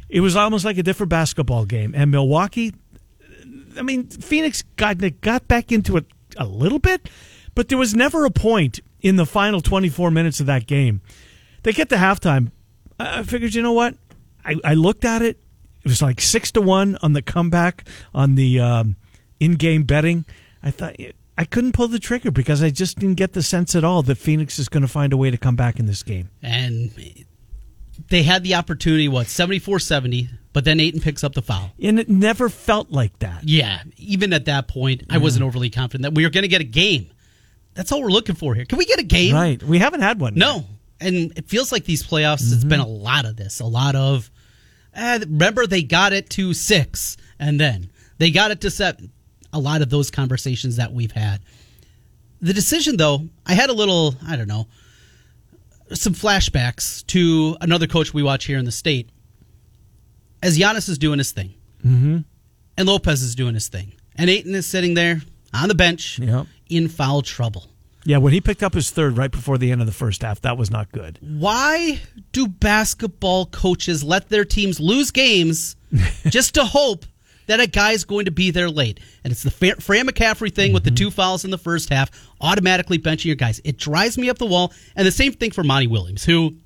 [0.09, 1.93] it was almost like a different basketball game.
[1.95, 2.73] And Milwaukee,
[3.77, 6.07] I mean, Phoenix got got back into it
[6.38, 7.11] a little bit,
[7.55, 11.03] but there was never a point in the final 24 minutes of that game.
[11.62, 12.51] They get to halftime.
[12.99, 13.95] I figured, you know what?
[14.45, 15.38] I, I looked at it.
[15.85, 18.97] It was like six to one on the comeback on the um,
[19.38, 20.25] in-game betting.
[20.62, 20.97] I thought
[21.37, 24.17] I couldn't pull the trigger because I just didn't get the sense at all that
[24.17, 26.31] Phoenix is going to find a way to come back in this game.
[26.43, 26.90] And
[28.09, 31.73] they had the opportunity, what, 74 70, but then Ayton picks up the foul.
[31.83, 33.45] And it never felt like that.
[33.45, 36.62] Yeah, even at that point, I wasn't overly confident that we were going to get
[36.62, 37.11] a game.
[37.75, 38.65] That's all we're looking for here.
[38.65, 39.35] Can we get a game?
[39.35, 39.63] Right.
[39.63, 40.35] We haven't had one.
[40.35, 40.39] yet.
[40.39, 40.65] No.
[41.01, 43.61] And it feels like these playoffs, it's been a lot of this.
[43.61, 44.31] A lot of,
[44.95, 49.11] eh, remember, they got it to six, and then they got it to seven.
[49.53, 51.41] A lot of those conversations that we've had.
[52.41, 54.67] The decision, though, I had a little, I don't know,
[55.93, 59.11] some flashbacks to another coach we watch here in the state.
[60.43, 62.19] As Giannis is doing his thing, mm-hmm.
[62.77, 66.47] and Lopez is doing his thing, and Ayton is sitting there on the bench Yep.
[66.68, 67.68] In foul trouble.
[68.05, 70.42] Yeah, when he picked up his third right before the end of the first half,
[70.42, 71.18] that was not good.
[71.20, 72.00] why
[72.33, 75.77] do basketball coaches let their teams lose games
[76.27, 77.07] just to hope
[77.46, 79.00] that a guy's going to be there late?
[79.24, 80.96] And it's the Fran McCaffery thing with the mm-hmm.
[80.96, 82.11] two fouls in the first half,
[82.42, 83.61] automatically benching your guys.
[83.64, 84.72] It drives me up the wall.
[84.96, 86.57] And the same thing for Monty Williams, who,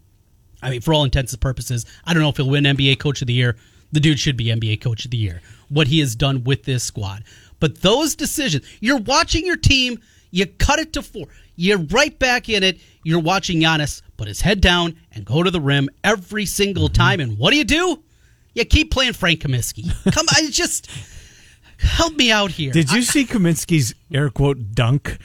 [0.61, 3.21] I mean, for all intents and purposes, I don't know if he'll win NBA Coach
[3.21, 3.57] of the Year.
[3.93, 5.41] The dude should be NBA Coach of the Year.
[5.69, 7.23] What he has done with this squad.
[7.61, 12.49] But those decisions, you're watching your team, you cut it to four, you're right back
[12.49, 12.79] in it.
[13.03, 16.93] You're watching Giannis put his head down and go to the rim every single mm-hmm.
[16.93, 17.21] time.
[17.21, 18.03] And what do you do?
[18.55, 19.91] You keep playing Frank Kaminsky.
[20.13, 20.91] Come on, just
[21.79, 22.73] help me out here.
[22.73, 25.19] Did you see Kaminsky's air quote dunk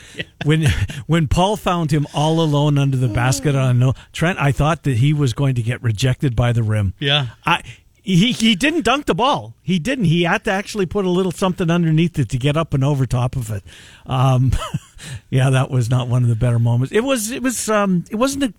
[0.45, 0.65] when
[1.07, 4.39] when Paul found him all alone under the basket on no Trent?
[4.39, 6.93] I thought that he was going to get rejected by the rim.
[6.99, 7.27] Yeah.
[7.45, 7.63] I.
[8.05, 9.55] He, he didn't dunk the ball.
[9.61, 10.05] He didn't.
[10.05, 13.05] He had to actually put a little something underneath it to get up and over
[13.05, 13.63] top of it.
[14.05, 14.51] Um,
[15.29, 16.93] yeah, that was not one of the better moments.
[16.93, 17.31] It was.
[17.31, 17.69] It was.
[17.69, 18.53] Um, it wasn't a,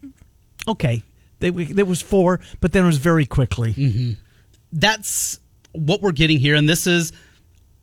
[0.71, 1.03] okay.
[1.41, 3.75] They, there was four, but then it was very quickly.
[3.75, 4.13] Mm-hmm.
[4.73, 5.41] that's
[5.73, 6.55] what we're getting here.
[6.55, 7.13] And this is,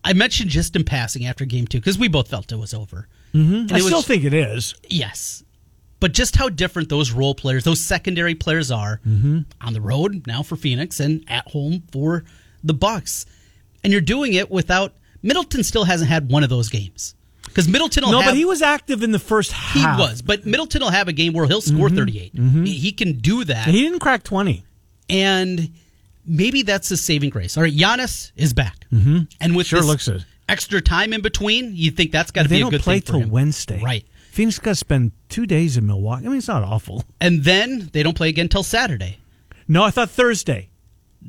[0.04, 3.08] I mentioned just in passing after game two, because we both felt it was over.
[3.34, 3.74] Mm-hmm.
[3.74, 4.74] I still think it is.
[4.90, 5.44] Yes.
[6.02, 9.40] But just how different those role players, those secondary players are mm-hmm.
[9.62, 12.26] on the road now for Phoenix and at home for
[12.64, 13.26] the Bucks.
[13.84, 17.16] And you're doing it without Middleton still hasn't had one of those games.
[17.46, 19.98] Because Middleton will No, have, but he was active in the first half.
[19.98, 21.98] he was, but Middleton will have a game where he'll score mm-hmm.
[21.98, 22.32] 38.
[22.66, 23.68] He, he can do that.
[23.68, 24.64] He didn't crack twenty.
[25.10, 25.72] and
[26.26, 27.58] maybe that's his saving grace.
[27.58, 29.22] All right, Giannis is back, mm-hmm.
[29.40, 30.24] and with Sure looks it.
[30.48, 33.12] extra time in between, you think that's got to be a good play thing for
[33.14, 33.30] till him.
[33.32, 33.82] Wednesday.
[33.84, 34.06] right?
[34.32, 36.26] Phoenix got to spend two days in Milwaukee.
[36.26, 37.04] I mean, it's not awful.
[37.20, 39.18] And then they don't play again till Saturday.
[39.68, 40.70] No, I thought Thursday.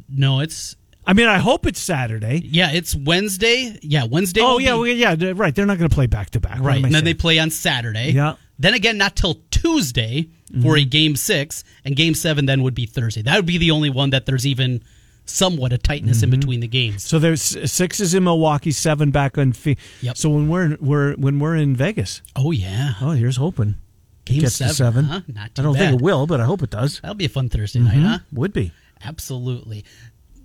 [0.08, 2.40] No, it's I mean, I hope it's Saturday.
[2.44, 3.76] yeah, it's Wednesday.
[3.82, 4.40] Yeah, Wednesday.
[4.42, 5.54] Oh yeah, be- well, yeah, right.
[5.54, 6.60] They're not going to play back to back.
[6.60, 6.82] Right.
[6.84, 8.12] And then they play on Saturday.
[8.12, 8.36] Yeah.
[8.58, 10.28] Then again, not till Tuesday
[10.62, 10.74] for Mm-hmm.
[10.76, 13.22] a game six, and game seven then would be Thursday.
[13.22, 14.82] That would be the only one that there's even
[15.24, 16.24] somewhat a tightness Mm-hmm.
[16.35, 17.04] in between the games.
[17.04, 19.52] So there's six is in Milwaukee, seven back on.
[19.52, 20.16] Phe- Yep.
[20.16, 23.76] So when we're we're when we're in Vegas, Oh yeah, oh, here's hoping
[24.24, 24.68] game gets seven.
[24.70, 25.04] to seven.
[25.06, 25.20] Huh?
[25.28, 25.78] Not I don't bad.
[25.90, 27.00] think it will, but I hope it does.
[27.00, 28.18] That'll be a fun Thursday night, huh?
[28.32, 28.72] Would be.
[29.04, 29.85] Absolutely.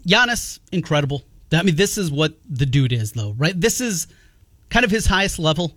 [0.08, 1.24] Giannis, incredible.
[1.52, 3.60] I mean, this is what the dude is, though, right?
[3.60, 4.08] This is
[4.70, 5.74] kind of his highest level.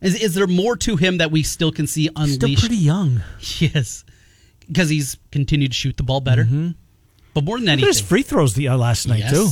[0.00, 2.34] Is, is there more to him that we still can see unleashed?
[2.34, 3.22] Still pretty young.
[3.58, 4.04] Yes,
[4.68, 6.46] because he's continued to shoot the ball better.
[7.34, 9.48] But more than anything, his free throws the uh, last night too.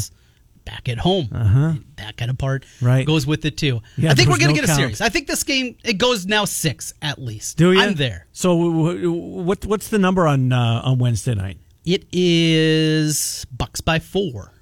[0.64, 1.72] back at home, uh-huh.
[1.96, 3.04] that kind of part Right.
[3.04, 3.80] goes with it too.
[3.96, 4.78] Yeah, I think we're gonna no get a count.
[4.78, 5.00] series.
[5.00, 7.56] I think this game it goes now six at least.
[7.58, 7.80] Do you?
[7.80, 8.26] I'm there.
[8.32, 11.58] So what what's the number on uh, on Wednesday night?
[11.84, 14.52] It is Bucks by four.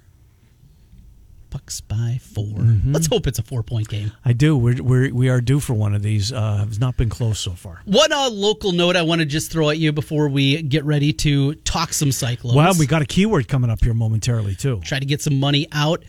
[1.51, 2.93] Bucks by 4 Mm-hmm.
[2.93, 4.11] Let's hope it's a four point game.
[4.25, 4.57] I do.
[4.57, 6.31] We're, we're we are due for one of these.
[6.33, 7.81] Uh, it's not been close so far.
[7.85, 11.13] One uh, local note I want to just throw at you before we get ready
[11.13, 12.55] to talk some Cyclones.
[12.57, 14.79] Well, we got a keyword coming up here momentarily too.
[14.83, 16.03] try to get some money out.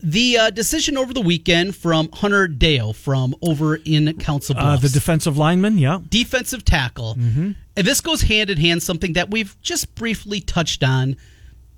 [0.00, 4.82] The uh, decision over the weekend from Hunter Deyo from over in Council Uh, Bluffs.
[4.82, 5.98] the defensive lineman, yeah.
[6.08, 7.16] defensive tackle.
[7.16, 7.52] Mm-hmm.
[7.76, 11.16] And this goes hand in hand, something that we've just briefly touched on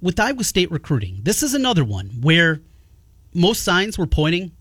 [0.03, 1.21] with Iowa State recruiting.
[1.23, 2.61] This is another one where
[3.35, 4.53] most signs were pointing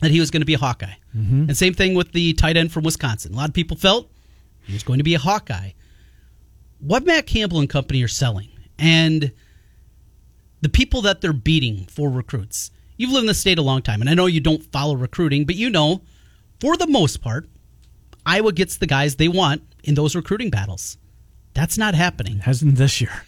[0.00, 0.94] that he was going to be a Hawkeye.
[1.16, 1.44] Mm-hmm.
[1.48, 3.32] And same thing with the tight end from Wisconsin.
[3.32, 4.10] A lot of people felt
[4.64, 5.70] he was going to be a Hawkeye.
[6.80, 9.32] What Matt Campbell and company are selling and
[10.60, 12.70] the people that they're beating for recruits.
[12.96, 15.44] You've lived in the state a long time, and I know you don't follow recruiting,
[15.44, 16.02] but you know,
[16.60, 17.48] for the most part,
[18.24, 20.96] Iowa gets the guys they want in those recruiting battles.
[21.54, 22.38] That's not happening.
[22.38, 23.24] Hasn't this year.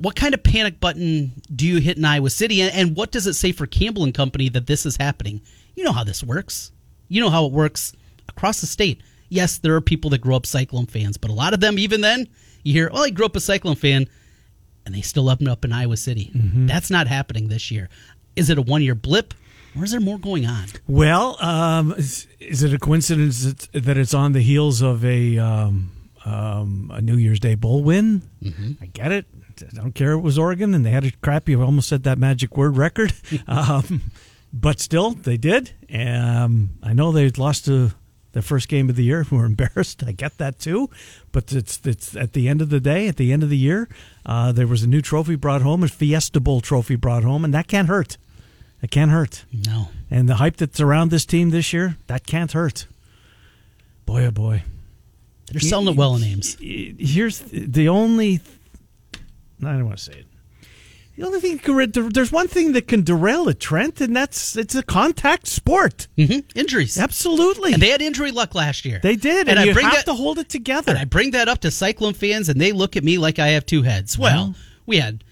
[0.00, 3.26] What kind of panic button do you hit in Iowa City, and- and what does
[3.26, 5.40] it say for Campbell and Company that this is happening?
[5.76, 6.72] You know how this works.
[7.08, 7.92] You know how it works
[8.28, 9.00] across the state.
[9.28, 12.00] Yes, there are people that grow up Cyclone fans, but a lot of them, even
[12.00, 12.28] then,
[12.64, 14.06] you hear, "Oh, I grew up a Cyclone fan,"
[14.86, 16.30] and they still up and up in Iowa City.
[16.34, 17.88] That's not happening this year.
[18.36, 19.34] Is it a one-year blip,
[19.76, 20.64] or is there more going on?
[20.88, 25.36] Well, um, is, is it a coincidence that, that it's on the heels of a
[25.38, 25.92] um,
[26.24, 28.22] um, a New Year's Day bowl win?
[28.80, 29.26] I get it.
[29.62, 30.12] I don't care.
[30.12, 31.54] It was Oregon, and they had a crappy.
[31.54, 33.12] I almost said that magic word record,
[33.46, 34.02] um,
[34.52, 35.72] but still they did.
[35.92, 37.92] Um, I know they lost to
[38.32, 39.26] the first game of the year.
[39.30, 40.02] We were embarrassed.
[40.06, 40.90] I get that too,
[41.32, 43.88] but it's it's at the end of the day, at the end of the year,
[44.26, 47.52] uh, there was a new trophy brought home, a Fiesta Bowl trophy brought home, and
[47.54, 48.16] that can't hurt.
[48.82, 49.44] It can't hurt.
[49.52, 49.88] No.
[50.10, 52.86] And the hype that's around this team this year, that can't hurt.
[54.06, 54.62] Boy, oh boy.
[55.50, 56.56] They're selling it well in Ames.
[56.60, 58.40] Here's the only.
[59.64, 60.26] I don't want to say it.
[61.16, 64.74] The only thing can, there's one thing that can derail it, Trent, and that's it's
[64.74, 66.06] a contact sport.
[66.16, 66.98] hmm Injuries.
[66.98, 69.00] Absolutely, And they had injury luck last year.
[69.02, 70.90] they did, and, And, I you bring have that to hold it together.
[70.92, 73.48] and I bring that up to Cyclone fans, and they look at me like I
[73.48, 74.18] have two heads.
[74.18, 74.54] Well, Well.
[74.86, 75.22] we had.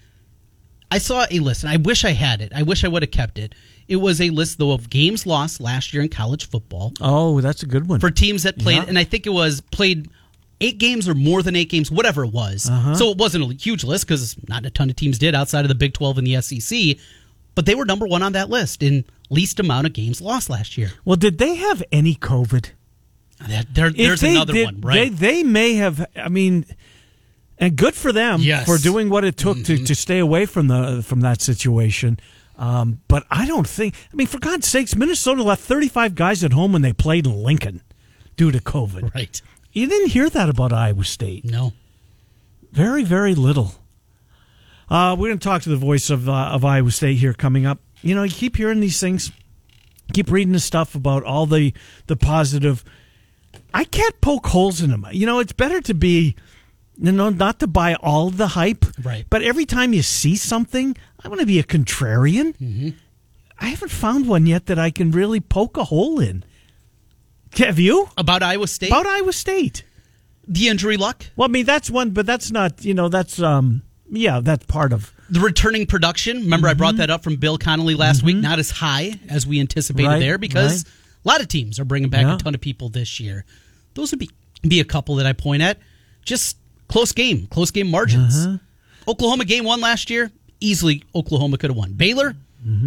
[0.91, 2.51] I saw a list, and I wish I had it.
[2.55, 3.55] I wish I would have kept it.
[3.87, 7.63] It was a list though of games lost last year in college football oh, that's
[7.63, 7.99] a good one.
[7.99, 8.85] for teams that played, Yeah.
[8.87, 10.07] and I think it was played
[10.61, 12.69] eight games or more than eight games, whatever it was.
[12.69, 12.95] Uh-huh.
[12.95, 15.69] So it wasn't a huge list because not a ton of teams did outside of
[15.69, 16.97] the Big Twelve and the SEC,
[17.55, 20.77] but they were number one on that list in least amount of games lost last
[20.77, 20.91] year.
[21.05, 22.71] well, did they have any COVID?
[23.71, 25.09] There, there's they another one, right?
[25.15, 26.05] They, they may have.
[26.15, 26.65] I mean,
[27.57, 28.65] and good for them Yes.
[28.65, 29.75] for doing what it took Mm-hmm.
[29.77, 32.19] to, to stay away from the from that situation.
[32.57, 33.95] Um, but I don't think.
[34.11, 37.41] I mean, for God's sakes, Minnesota left 35 guys at home when they played in
[37.41, 37.81] Lincoln
[38.35, 39.15] due to COVID.
[39.15, 39.41] right?
[39.71, 41.45] You didn't hear that about Iowa State.
[41.45, 41.73] No.
[42.71, 43.73] Very, very little.
[44.89, 47.65] Uh, we're going to talk to the voice of uh, of Iowa State here coming
[47.65, 47.79] up.
[48.01, 49.31] You know, you keep hearing these things,
[50.13, 51.73] keep reading the stuff about all the
[52.07, 52.83] the positive.
[53.73, 55.05] I can't poke holes in them.
[55.11, 56.35] You know, it's better to be,
[56.97, 58.85] you know, not to buy all the hype.
[59.03, 59.25] Right.
[59.29, 62.55] But every time you see something, I want to be a contrarian.
[62.57, 62.89] Mm-hmm.
[63.59, 66.43] I haven't found one yet that I can really poke a hole in.
[67.57, 68.07] Have you?
[68.17, 69.83] About Iowa State, About Iowa State.
[70.47, 73.81] the injury luck, Well, I mean, that's one, but that's not, you know, that's, um,
[74.09, 75.11] yeah, that's part of.
[75.29, 76.37] the returning production.
[76.41, 78.37] Remember, I brought that up from Bill Connelly last week.
[78.37, 80.93] Not as high as we anticipated Right, there because right.
[81.25, 82.35] a lot of teams are bringing back Yeah.
[82.35, 83.45] a ton of people this year.
[83.93, 84.29] Those would be
[84.67, 85.77] be a couple that I point at.
[86.25, 86.57] Just
[86.87, 88.45] close game, close game margins.
[88.45, 88.57] Uh-huh.
[89.07, 91.93] Oklahoma game one last year, easily Oklahoma could have won.
[91.93, 92.35] Baylor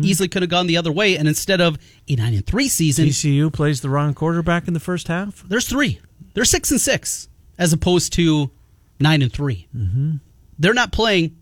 [0.03, 3.07] easily could have gone the other way, and instead of a nine and three season,
[3.07, 5.43] TCU plays the wrong quarterback in the first half.
[5.49, 6.01] there's three.
[6.35, 8.51] They're six and six as opposed to
[9.01, 10.13] nine and 3 Mm-hmm.
[10.59, 11.37] They're not playing.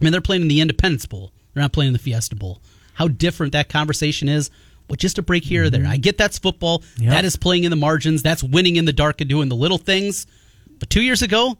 [0.00, 1.32] I mean, they're playing in the Independence Bowl.
[1.52, 2.60] They're not playing in the Fiesta Bowl.
[2.94, 4.50] How different that conversation is.
[4.88, 5.86] With just a break here or there.
[5.86, 6.82] I get that's football.
[6.98, 7.10] Yep.
[7.10, 8.22] That is playing in the margins.
[8.22, 10.26] That's winning in the dark and doing the little things.
[10.78, 11.56] But two years ago,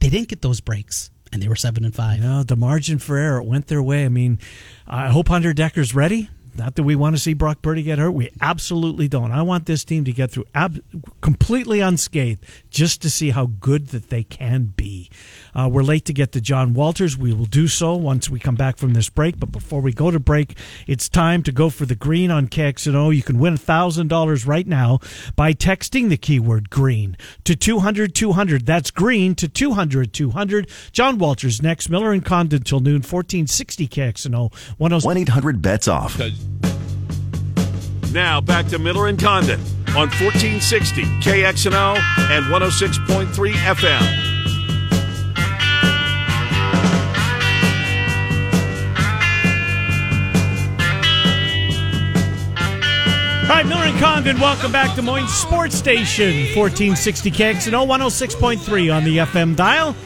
[0.00, 2.20] they didn't get those breaks, and they were seven and five.
[2.20, 4.04] Know, the margin for error went their way.
[4.04, 4.38] I mean,
[4.86, 6.28] I hope Hunter Dekkers ready.
[6.56, 8.10] Not that we want to see Brock Purdy get hurt.
[8.10, 9.30] We absolutely don't.
[9.30, 10.82] I want this team to get through ab-
[11.20, 15.08] completely unscathed just to see how good that they can be.
[15.54, 17.16] Uh, we're late to get to John Walters.
[17.16, 19.38] We will do so once we come back from this break.
[19.38, 23.14] But before we go to break, it's time to go for the green on KXNO.
[23.14, 24.98] You can win $1,000 right now
[25.36, 28.66] by texting the keyword green to 200 200.
[28.66, 30.70] That's green to 200 200.
[30.92, 31.88] John Walters next.
[31.90, 34.52] Miller and Condon till noon, 1460 KXNO.
[34.78, 36.20] 1 800 bets off.
[38.12, 39.60] Now back to Miller and Condon
[39.90, 41.96] on 1460 KXNO
[42.30, 44.29] and 106.3 FM.
[53.50, 59.02] All right, Miller and Condon, welcome back to Moines Sports Station, 1460 KXNO 106.3 on
[59.02, 59.96] the FM dial.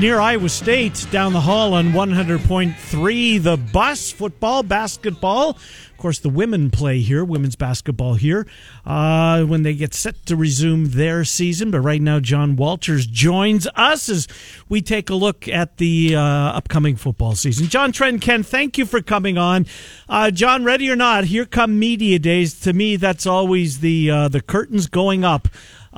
[0.00, 3.42] Hear Iowa State down the hall on 100.3.
[3.42, 5.50] The bus, football, basketball.
[5.50, 8.46] Of course, the women play here, women's basketball here,
[8.86, 11.72] uh, when they get set to resume their season.
[11.72, 14.28] But right now, John Walters joins us as
[14.68, 17.66] we take a look at the uh, upcoming football season.
[17.66, 19.66] John Trent Ken, thank you for coming on.
[20.08, 22.60] Uh, John, ready or not, here come media days.
[22.60, 25.48] To me, that's always the uh, the curtains going up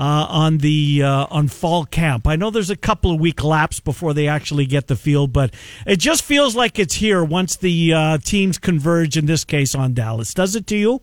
[0.01, 2.27] uh, on the uh, on fall camp.
[2.27, 5.53] I know there's a couple of week laps before they actually get the field, but
[5.87, 9.19] it just feels like it's here once the uh, teams converge.
[9.19, 11.03] In this case, on Dallas, does it to you?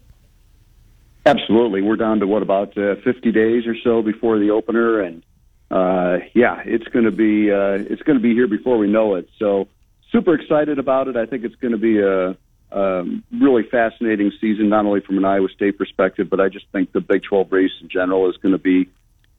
[1.28, 1.84] Absolutely.
[1.84, 5.22] We're down to what about uh, 50 days or so before the opener, and
[5.70, 9.14] uh, yeah, it's going to be uh, it's going to be here before we know
[9.14, 9.30] it.
[9.38, 9.68] So
[10.12, 11.16] super excited about it.
[11.16, 12.36] I think it's going to be a
[12.72, 16.92] um, really fascinating season, not only from an Iowa State perspective, but I just think
[16.92, 18.90] the Big 12 race in general is going to be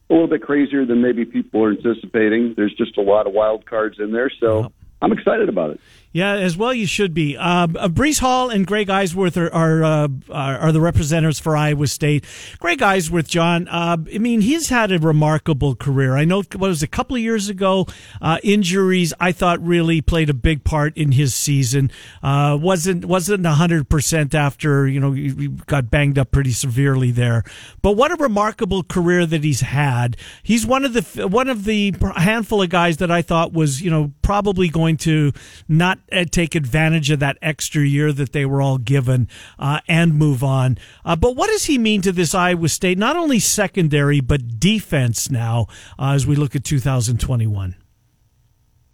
[0.09, 2.55] a little bit crazier than maybe people are anticipating.
[2.55, 5.79] There's just a lot of wild cards in there, so I'm excited about it.
[6.11, 7.37] Yeah, as well you should be.
[7.37, 11.85] Uh, uh, Breece Hall and Greg Eisworth are are, uh, are the representatives for Iowa
[11.85, 12.25] State.
[12.57, 13.67] Greg Eisworth, John.
[13.67, 16.17] Uh, I mean, he's had a remarkable career.
[16.17, 17.85] I know what was a couple of years ago.
[18.19, 21.91] Uh, injuries, I thought, really played a big part in his season.
[22.23, 27.43] Uh, wasn't wasn't hundred percent after you know he got banged up pretty severely there.
[27.83, 30.17] But what a remarkable career that he's had.
[30.41, 33.91] He's one of the one of the handful of guys that I thought was you
[33.91, 35.31] know probably going to
[35.67, 40.13] not uh, take advantage of that extra year that they were all given uh, and
[40.13, 40.77] move on.
[41.05, 45.29] Uh, but what does he mean to this Iowa State, not only secondary, but defense
[45.29, 47.75] now uh, as we look at 2021?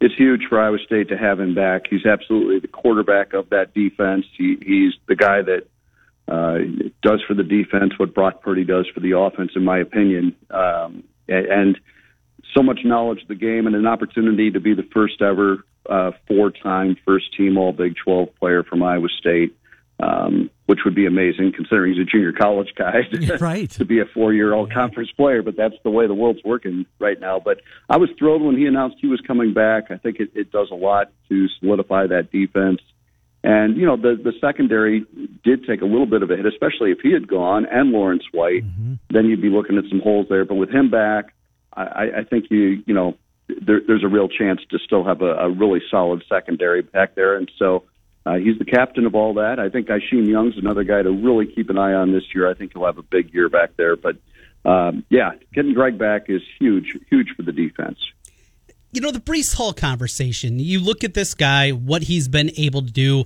[0.00, 1.84] It's huge for Iowa State to have him back.
[1.88, 4.26] He's absolutely the quarterback of that defense.
[4.36, 5.66] He, he's the guy that
[6.28, 6.58] uh,
[7.02, 10.34] does for the defense what Brock Purdy does for the offense, in my opinion.
[10.50, 11.78] Um, and
[12.56, 16.12] so much knowledge of the game and an opportunity to be the first ever uh,
[16.26, 19.56] four-time first-team All Big 12 player from Iowa State,
[20.00, 23.70] um, which would be amazing considering he's a junior college guy to, right.
[23.72, 25.42] to be a four-year All-Conference player.
[25.42, 27.40] But that's the way the world's working right now.
[27.44, 29.90] But I was thrilled when he announced he was coming back.
[29.90, 32.80] I think it, it does a lot to solidify that defense.
[33.44, 35.04] And you know the the secondary
[35.44, 38.24] did take a little bit of a hit, especially if he had gone and Lawrence
[38.32, 38.64] White.
[38.64, 38.94] Mm-hmm.
[39.10, 40.44] Then you'd be looking at some holes there.
[40.44, 41.32] But with him back,
[41.76, 43.16] I, I think you you know
[43.48, 47.36] there, there's a real chance to still have a, a really solid secondary back there.
[47.36, 47.84] And so
[48.24, 49.58] uh, he's the captain of all that.
[49.60, 52.50] I think Isheem Young's another guy to really keep an eye on this year.
[52.50, 53.96] I think he'll have a big year back there.
[53.96, 54.16] But
[54.64, 57.98] um, yeah, getting Greg back is huge, huge for the defense.
[58.92, 62.82] You know, the Breece Hall conversation, you look at this guy, what he's been able
[62.82, 63.24] to do.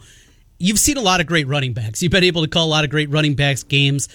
[0.59, 2.03] You've seen a lot of great running backs.
[2.03, 4.09] You've been able to call a lot of great running backs games.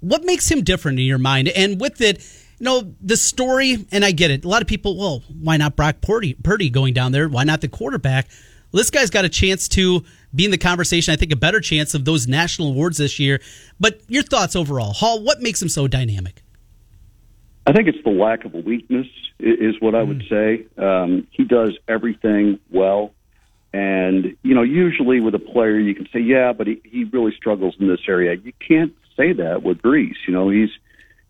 [0.00, 1.48] What makes him different in your mind?
[1.48, 2.20] And with it,
[2.64, 4.44] know, the story, and I get it.
[4.44, 7.28] A lot of people, well, why not Brock Purdy, Purdy going down there?
[7.28, 8.26] Why not the quarterback?
[8.72, 10.02] Well, this guy's got a chance to
[10.34, 11.12] be in the conversation.
[11.12, 13.40] I think a better chance of those national awards this year.
[13.78, 15.22] But your thoughts overall, Hall?
[15.22, 16.42] What makes him so dynamic?
[17.66, 19.06] I think it's the lack of a weakness,
[19.38, 20.28] is what I would mm.
[20.28, 20.66] say.
[20.82, 23.12] Um, he does everything well.
[23.72, 27.32] And, you know, usually with a player, you can say, yeah, but he, he really
[27.36, 28.34] struggles in this area.
[28.34, 30.14] You can't say that with Breece.
[30.26, 30.70] You know, he's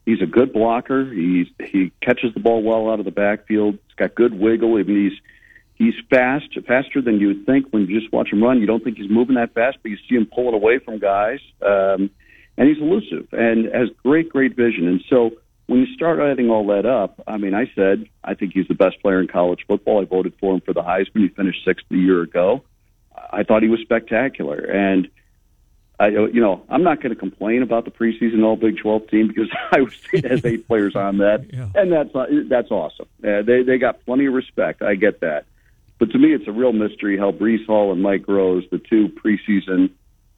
[0.06, 1.12] He's a good blocker.
[1.12, 3.78] He's he catches the ball well out of the backfield.
[3.86, 4.76] He's got good wiggle.
[4.76, 5.20] I mean, he's
[5.74, 8.60] he's fast, faster than you would think when you just watch him run.
[8.60, 11.40] You don't think he's moving that fast, but you see him pulling away from guys.
[11.62, 12.10] Um,
[12.56, 14.86] and he's elusive and has great, great vision.
[14.86, 15.32] And so
[15.66, 18.74] when you start adding all that up, I mean, I said I think he's the
[18.74, 20.00] best player in college football.
[20.00, 21.22] I voted for him for the Heisman.
[21.22, 22.62] He finished sixth a year ago.
[23.32, 25.08] I thought he was spectacular, and
[25.98, 29.28] I, you know, I'm not going to complain about the preseason All Big 12 team
[29.28, 31.68] because Iowa State has eight players on that, yeah.
[31.74, 32.10] and that's
[32.48, 33.06] that's awesome.
[33.22, 34.82] Uh, they they got plenty of respect.
[34.82, 35.44] I get that,
[35.98, 39.08] but to me, it's a real mystery how Breece Hall and Mike Rose, the two
[39.08, 39.90] preseason,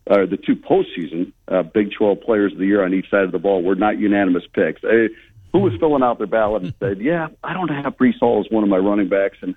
[0.07, 3.25] or uh, the two postseason uh, Big 12 players of the year on each side
[3.25, 4.85] of the ball, were not unanimous picks.
[4.85, 5.09] Uh,
[5.53, 8.51] who was filling out their ballot and said, "Yeah, I don't have Breece Hall as
[8.53, 9.55] one of my running backs," and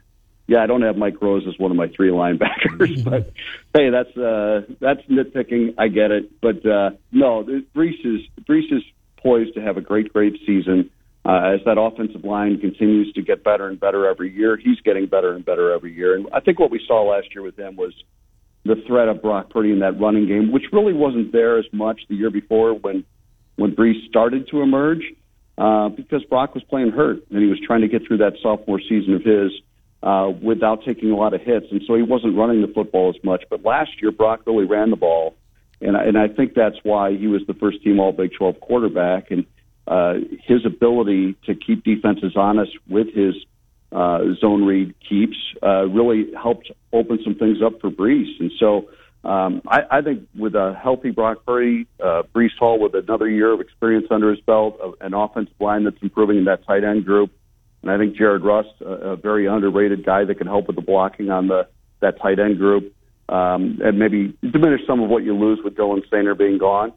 [0.50, 3.32] yeah, I don't have Mike Rose as one of my three linebackers, but
[3.74, 5.76] hey, that's uh, that's nitpicking.
[5.78, 7.44] I get it, but uh, no,
[7.76, 8.82] Breece is Breece is
[9.18, 10.90] poised to have a great, great season.
[11.24, 15.06] Uh, as that offensive line continues to get better and better every year, he's getting
[15.06, 16.16] better and better every year.
[16.16, 17.94] And I think what we saw last year with him was
[18.66, 22.02] the threat of Brock Purdy in that running game, which really wasn't there as much
[22.10, 23.06] the year before when
[23.58, 25.04] when Breece started to emerge,
[25.60, 28.80] uh, because Brock was playing hurt and he was trying to get through that sophomore
[28.80, 29.52] season of his
[30.02, 33.22] uh, without taking a lot of hits, and so he wasn't running the football as
[33.24, 33.44] much.
[33.50, 35.36] But last year, Brock really ran the ball,
[35.82, 38.60] and I, and I think that's why he was the first team All Big 12
[38.62, 39.46] quarterback, and
[39.88, 43.36] uh, his ability to keep defenses honest with his
[43.92, 48.90] uh, zone read keeps uh, really helped open some things up for Breece, and so.
[49.22, 53.52] Um, I, I think with a healthy Brock Purdy, uh, Breece Hall with another year
[53.52, 57.30] of experience under his belt, an offensive line that's improving in that tight end group,
[57.82, 60.82] and I think Jared Rus, a, a very underrated guy that can help with the
[60.82, 61.68] blocking on the
[62.02, 62.94] that tight end group,
[63.28, 66.94] um, and maybe diminish some of what you lose with Dylan Soehner being gone.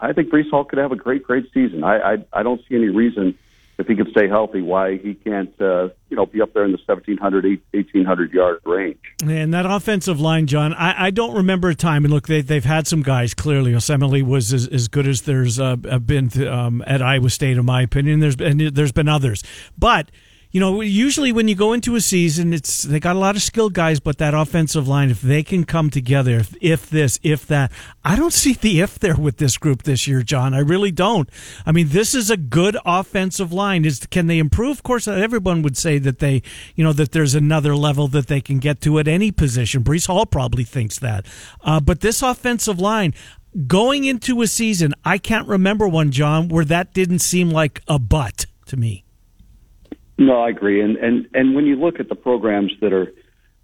[0.00, 1.84] I think Breece Hall could have a great, great season.
[1.84, 3.38] I I, I don't see any reason
[3.78, 6.72] if he could stay healthy, why he can't, uh, you know, be up there in
[6.72, 8.98] the 1,700, 1,800 yard range.
[9.24, 12.04] And that offensive line, John, I, I don't remember a time.
[12.04, 13.34] And look, they, they've had some guys.
[13.34, 17.64] Clearly, Osemele was as, as good as there's uh, been um, at Iowa State, in
[17.64, 18.20] my opinion.
[18.20, 19.42] There's been there's been others,
[19.76, 20.10] but
[20.54, 23.42] you know, usually when you go into a season, it's they got a lot of
[23.42, 27.44] skilled guys, but that offensive line, if they can come together, if, if this, if
[27.48, 27.72] that,
[28.04, 30.54] I don't see the if there with this group this year, John.
[30.54, 31.28] I really don't.
[31.66, 33.84] I mean, this is a good offensive line.
[33.84, 34.76] Is can they improve?
[34.76, 36.40] Of course, everyone would say that they,
[36.76, 39.82] you know, that there's another level that they can get to at any position.
[39.82, 41.26] Breece Hall probably thinks that,
[41.62, 43.12] uh, but this offensive line,
[43.66, 47.98] going into a season, I can't remember one, John, where that didn't seem like a
[47.98, 49.04] but to me.
[50.16, 50.80] No, I agree.
[50.80, 53.12] And and and when you look at the programs that are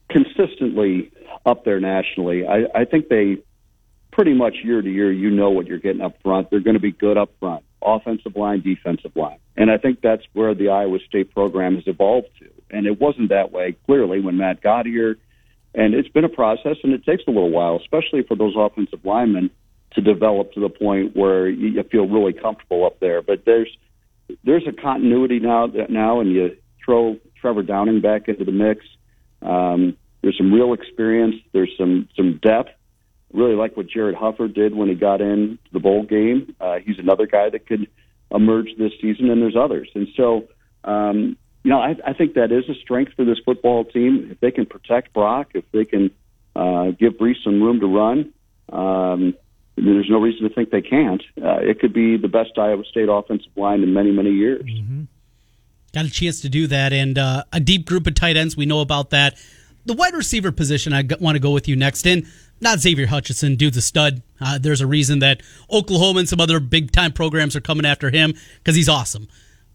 [0.08, 1.12] consistently
[1.46, 3.38] up there nationally, I, I think they
[4.12, 6.50] pretty much year to year, you know what you're getting up front.
[6.50, 10.24] They're going to be good up front, offensive line, defensive line, and I think that's
[10.32, 12.50] where the Iowa State program has evolved to.
[12.70, 15.16] And it wasn't that way clearly when Matt got here,
[15.74, 19.04] and it's been a process, and it takes a little while, especially for those offensive
[19.04, 19.50] linemen
[19.92, 23.22] to develop to the point where you feel really comfortable up there.
[23.22, 23.68] But there's
[24.44, 28.84] there's a continuity now now, and you throw Trevor Downing back into the mix.
[29.42, 31.36] Um, there's some real experience.
[31.52, 32.70] There's some some depth.
[33.32, 36.54] Really like what Jarrod Hufford did when he got in the bowl game.
[36.60, 37.88] Uh, he's another guy that could
[38.30, 39.88] emerge this season, and there's others.
[39.94, 40.48] And so,
[40.84, 44.28] um, you know, I, I think that is a strength for this football team.
[44.32, 46.10] If they can protect Brock, if they can
[46.56, 48.32] uh, give Breece some room to run,
[48.72, 49.34] um,
[49.84, 51.22] there's no reason to think they can't.
[51.42, 54.64] Uh, it could be the best Iowa State offensive line in many, many years.
[54.64, 55.04] Mm-hmm.
[55.92, 58.56] Got a chance to do that, and uh, a deep group of tight ends.
[58.56, 59.36] We know about that.
[59.86, 62.06] The wide receiver position, I want to go with you next.
[62.06, 62.28] In
[62.60, 64.22] not Xavier Hutchinson, dude's a stud.
[64.40, 68.10] Uh, there's a reason that Oklahoma and some other big time programs are coming after
[68.10, 69.26] him because he's awesome.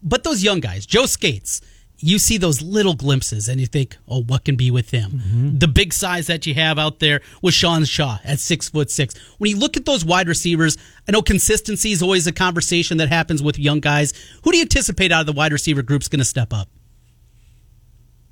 [0.02, 1.60] But those young guys, Joe Scates,
[1.98, 5.10] you see those little glimpses and you think, oh, what can be with him?
[5.12, 5.58] Mm-hmm.
[5.58, 9.16] The big size that you have out there with Sean Shaw at six foot six.
[9.38, 10.76] When you look at those wide receivers,
[11.08, 14.12] I know consistency is always a conversation that happens with young guys.
[14.44, 16.68] Who do you anticipate out of the wide receiver group is going to step up?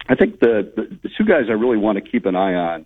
[0.09, 2.85] I think the, the, the two guys I really want to keep an eye on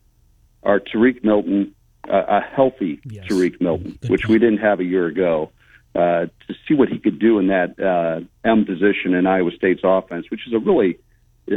[0.62, 1.74] are Tariq Milton,
[2.08, 3.26] uh, a healthy yes.
[3.26, 4.30] Tariq Milton, Good which point.
[4.30, 5.50] we didn't have a year ago
[5.98, 9.80] uh, to see what he could do in that uh, M position in Iowa State's
[9.82, 10.98] offense, which is a really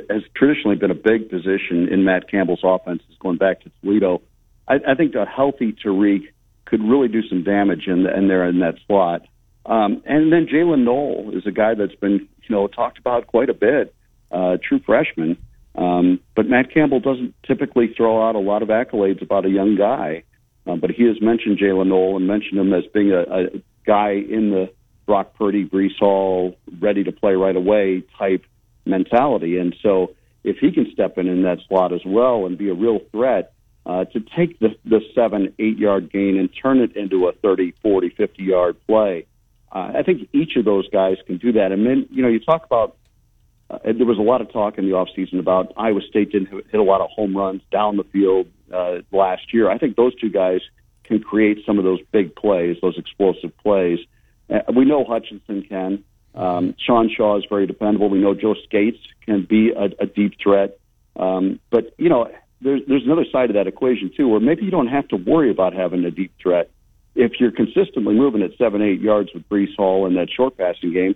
[0.09, 4.21] has traditionally been a big position in Matt Campbell's offense, going back to Toledo.
[4.67, 6.23] I, I think a healthy Tariq
[6.65, 9.27] could really do some damage in, in there in that slot.
[9.65, 13.49] Um, and then Jaylin Noel is a guy that's been you know talked about quite
[13.49, 13.93] a bit,
[14.31, 15.37] uh, true freshman.
[15.75, 19.75] Um, but Matt Campbell doesn't typically throw out a lot of accolades about a young
[19.77, 20.23] guy.
[20.65, 24.11] Um, but he has mentioned Jaylin Noel and mentioned him as being a, a guy
[24.11, 24.71] in the
[25.05, 28.45] Brock Purdy, Breece Hall, ready to play right away type
[28.86, 29.57] mentality.
[29.57, 32.73] And so if he can step in in that slot as well and be a
[32.73, 33.53] real threat
[33.86, 37.73] uh, to take the, the seven, eight yard gain and turn it into a 30,
[37.82, 39.25] 40, 50 yard play,
[39.71, 41.71] uh, I think each of those guys can do that.
[41.71, 42.97] And then, you know, you talk about
[43.69, 46.79] uh, there was a lot of talk in the offseason about Iowa State didn't hit
[46.79, 49.69] a lot of home runs down the field uh, last year.
[49.69, 50.59] I think those two guys
[51.12, 53.99] can create some of those big plays, those explosive plays.
[54.49, 56.03] Uh, we know Hutchinson can.
[56.34, 58.09] Um, Sean Shaw is very dependable.
[58.09, 60.80] We know Joe Scates can be a, a deep threat.
[61.18, 62.32] Um, but, you know,
[62.62, 65.51] there's, there's another side of that equation, too, where maybe you don't have to worry
[65.51, 66.70] about having a deep threat.
[67.14, 70.93] If you're consistently moving at seven, eight yards with Breece Hall in that short passing
[70.93, 71.16] game,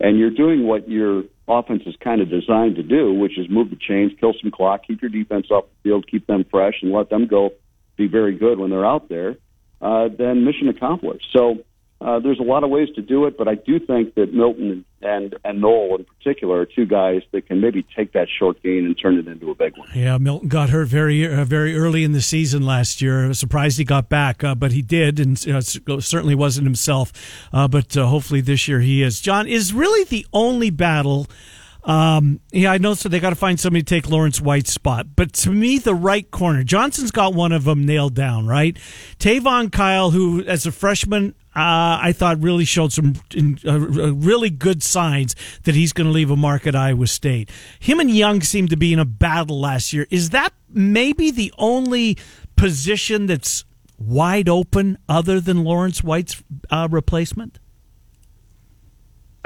[0.00, 3.70] and you're doing what you're offense is kind of designed to do, which is move
[3.70, 6.90] the chains, kill some clock, keep your defense off the field, keep them fresh, and
[6.90, 7.52] let them go
[7.96, 9.36] be very good when they're out there,
[9.80, 11.26] uh, then mission accomplished.
[11.32, 11.64] So
[12.00, 14.84] uh, there's a lot of ways to do it, but I do think that Milton
[15.00, 18.84] and and Noel in particular are two guys that can maybe take that short gain
[18.84, 19.88] and turn it into a big one.
[19.94, 23.24] Yeah, Milton got hurt very uh, very early in the season last year.
[23.24, 27.12] I was surprised he got back, uh, but he did, and uh, certainly wasn't himself.
[27.50, 29.20] Uh, but uh, hopefully this year he is.
[29.20, 31.26] John is really the only battle.
[31.86, 32.94] Um, yeah, I know.
[32.94, 35.14] So they got to find somebody to take Lawrence White's spot.
[35.16, 38.46] But to me, the right corner, Johnson's got one of them nailed down.
[38.46, 38.76] Right,
[39.18, 43.14] Tayvonn Kyle, who as a freshman uh, I thought really showed some
[43.66, 47.50] uh, really good signs that he's going to leave a mark at Iowa State.
[47.80, 50.06] Him and Young seemed to be in a battle last year.
[50.10, 52.18] Is that maybe the only
[52.56, 53.64] position that's
[53.98, 57.58] wide open other than Lawrence White's uh, replacement?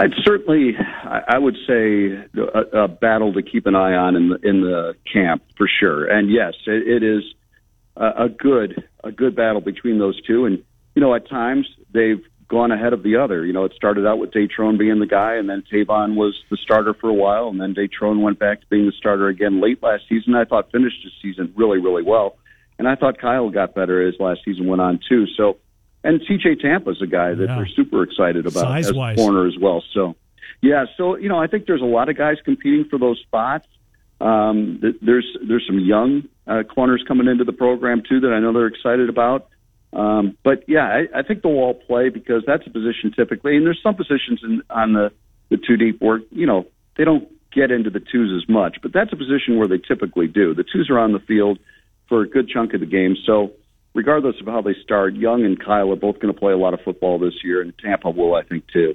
[0.01, 0.77] I'd certainly,
[1.11, 4.61] I I would say, a, a, battle to keep an eye on in the in
[4.63, 6.07] the camp for sure.
[6.07, 7.25] And yes, it, it is
[7.97, 10.47] a, a good a good battle between those two.
[10.47, 10.63] And
[10.95, 13.45] you know, at times they've gone ahead of the other.
[13.45, 16.57] You know, it started out with Datrone being the guy, and then Tayvonn was the
[16.57, 19.83] starter for a while, and then Datrone went back to being the starter again late
[19.83, 20.35] last season.
[20.35, 22.37] I thought finished his season really, really well,
[22.79, 25.27] and I thought Kyle got better as last season went on too.
[25.37, 25.59] So,
[26.03, 27.57] and TJ Tampa's a guy that yeah.
[27.57, 29.19] we're super excited about Size-wise.
[29.19, 29.83] as a corner as well.
[29.95, 30.17] So,
[30.63, 33.67] yeah, so you know, I think there's a lot of guys competing for those spots.
[34.21, 38.53] Um, there's there's some young uh, corners coming into the program too that I know
[38.53, 39.49] they're excited about.
[39.93, 43.65] Um, but yeah, I, I think they'll all play because that's a position typically, and
[43.65, 45.13] there's some positions in, on the
[45.49, 48.93] the two deep where you know they don't get into the twos as much, but
[48.93, 50.55] that's a position where they typically do.
[50.55, 51.59] The twos are on the field
[52.09, 53.53] for a good chunk of the game, so
[53.95, 56.75] regardless of how they start, Young and Kyle are both going to play a lot
[56.75, 58.95] of football this year, and Tampa will, I think, too.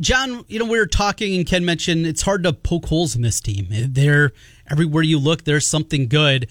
[0.00, 3.22] John, you know, we were talking, and Ken mentioned it's hard to poke holes in
[3.22, 3.66] this team.
[3.70, 4.32] They're
[4.70, 6.48] everywhere you look, there's something good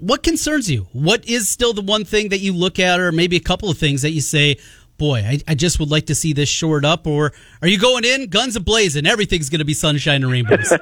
[0.00, 0.86] what concerns you?
[0.92, 3.78] What is still the one thing that you look at, or maybe a couple of
[3.78, 4.56] things that you say,
[4.96, 7.06] boy, I, I just would like to see this shored up?
[7.06, 9.06] Or are you going in guns a blazing?
[9.06, 10.72] Everything's going to be sunshine and rainbows.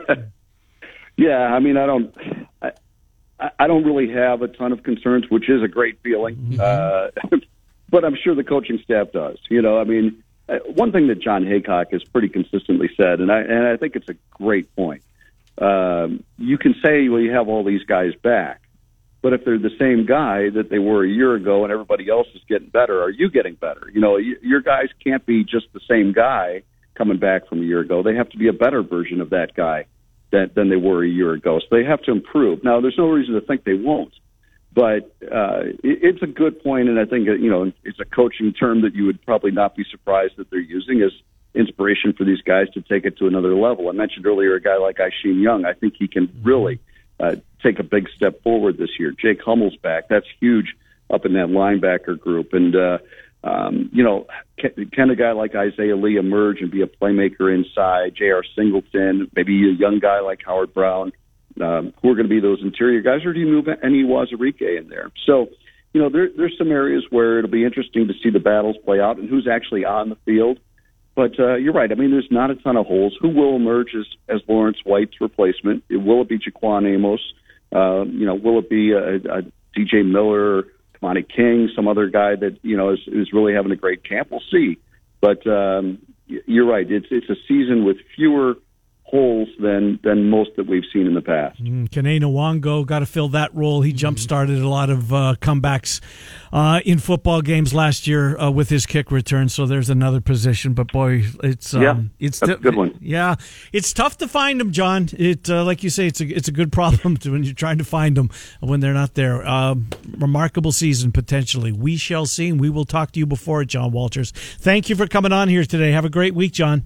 [1.16, 2.14] yeah, I mean, I don't.
[2.62, 2.72] I,
[3.58, 6.36] I don't really have a ton of concerns, which is a great feeling.
[6.36, 6.60] Mm-hmm.
[6.60, 7.38] Uh,
[7.90, 9.38] but I'm sure the coaching staff does.
[9.48, 10.27] You know, I mean, uh,
[10.74, 14.08] one thing that Jon Heacock has pretty consistently said, and I and I think it's
[14.08, 15.02] a great point.
[15.58, 18.62] Um, you can say, well, you have all these guys back,
[19.22, 22.28] but if they're the same guy that they were a year ago and everybody else
[22.34, 23.90] is getting better, are you getting better?
[23.92, 26.62] You know, your guys can't be just the same guy
[26.94, 28.02] coming back from a year ago.
[28.02, 29.86] They have to be a better version of that guy
[30.30, 31.58] than, than they were a year ago.
[31.58, 32.62] So they have to improve.
[32.62, 34.12] Now, there's no reason to think they won't.
[34.72, 38.52] But uh, it, it's a good point, and I think you know it's a coaching
[38.52, 41.12] term that you would probably not be surprised that they're using as
[41.54, 43.88] inspiration for these guys to take it to another level.
[43.88, 45.64] I mentioned earlier a guy like Isheem Young.
[45.64, 46.80] I think he can really
[47.18, 49.12] uh, take a big step forward this year.
[49.12, 50.08] Jake Hummel's back.
[50.08, 50.74] That's huge
[51.10, 52.52] up in that linebacker group.
[52.52, 52.98] And, uh,
[53.42, 54.26] um, you know,
[54.58, 58.14] can, can a guy like Isaiah Lee emerge and be a playmaker inside?
[58.14, 58.44] J.R.
[58.54, 61.12] Singleton, maybe a young guy like Howard Brown,
[61.60, 64.60] um, who are going to be those interior guys, or do you move Enyi Uwazurike
[64.60, 65.10] in there?
[65.26, 65.48] So,
[65.92, 69.00] you know, there, there's some areas where it'll be interesting to see the battles play
[69.00, 70.58] out and who's actually on the field.
[71.14, 71.90] But uh, you're right.
[71.90, 73.16] I mean, there's not a ton of holes.
[73.20, 75.82] Who will emerge as, as Lawrence White's replacement?
[75.90, 77.20] Will it be Jaquan Amos?
[77.74, 79.42] Uh, you know, will it be a, a
[79.76, 83.76] DJ Miller, Kamani King, some other guy that you know is, is really having a
[83.76, 84.28] great camp?
[84.30, 84.78] We'll see.
[85.20, 86.88] But um, you're right.
[86.88, 88.54] It's it's a season with fewer
[89.10, 91.62] holes than than most that we've seen in the past.
[91.62, 93.80] Mm, Kene Nwangwu got to fill that role.
[93.80, 96.00] He jump started a lot of uh, comebacks
[96.52, 99.48] uh, in football games last year uh, with his kick return.
[99.48, 100.74] So there's another position.
[100.74, 102.98] But boy, it's um, yeah, it's a good one.
[103.00, 103.36] Yeah,
[103.72, 105.08] it's tough to find them, John.
[105.12, 107.78] It uh, like you say, it's a it's a good problem to, when you're trying
[107.78, 108.30] to find them
[108.60, 109.46] when they're not there.
[109.48, 109.88] Um,
[110.18, 111.72] remarkable season potentially.
[111.72, 112.48] We shall see.
[112.48, 114.32] And we will talk to you before it, John Walters.
[114.32, 115.92] Thank you for coming on here today.
[115.92, 116.84] Have a great week, John.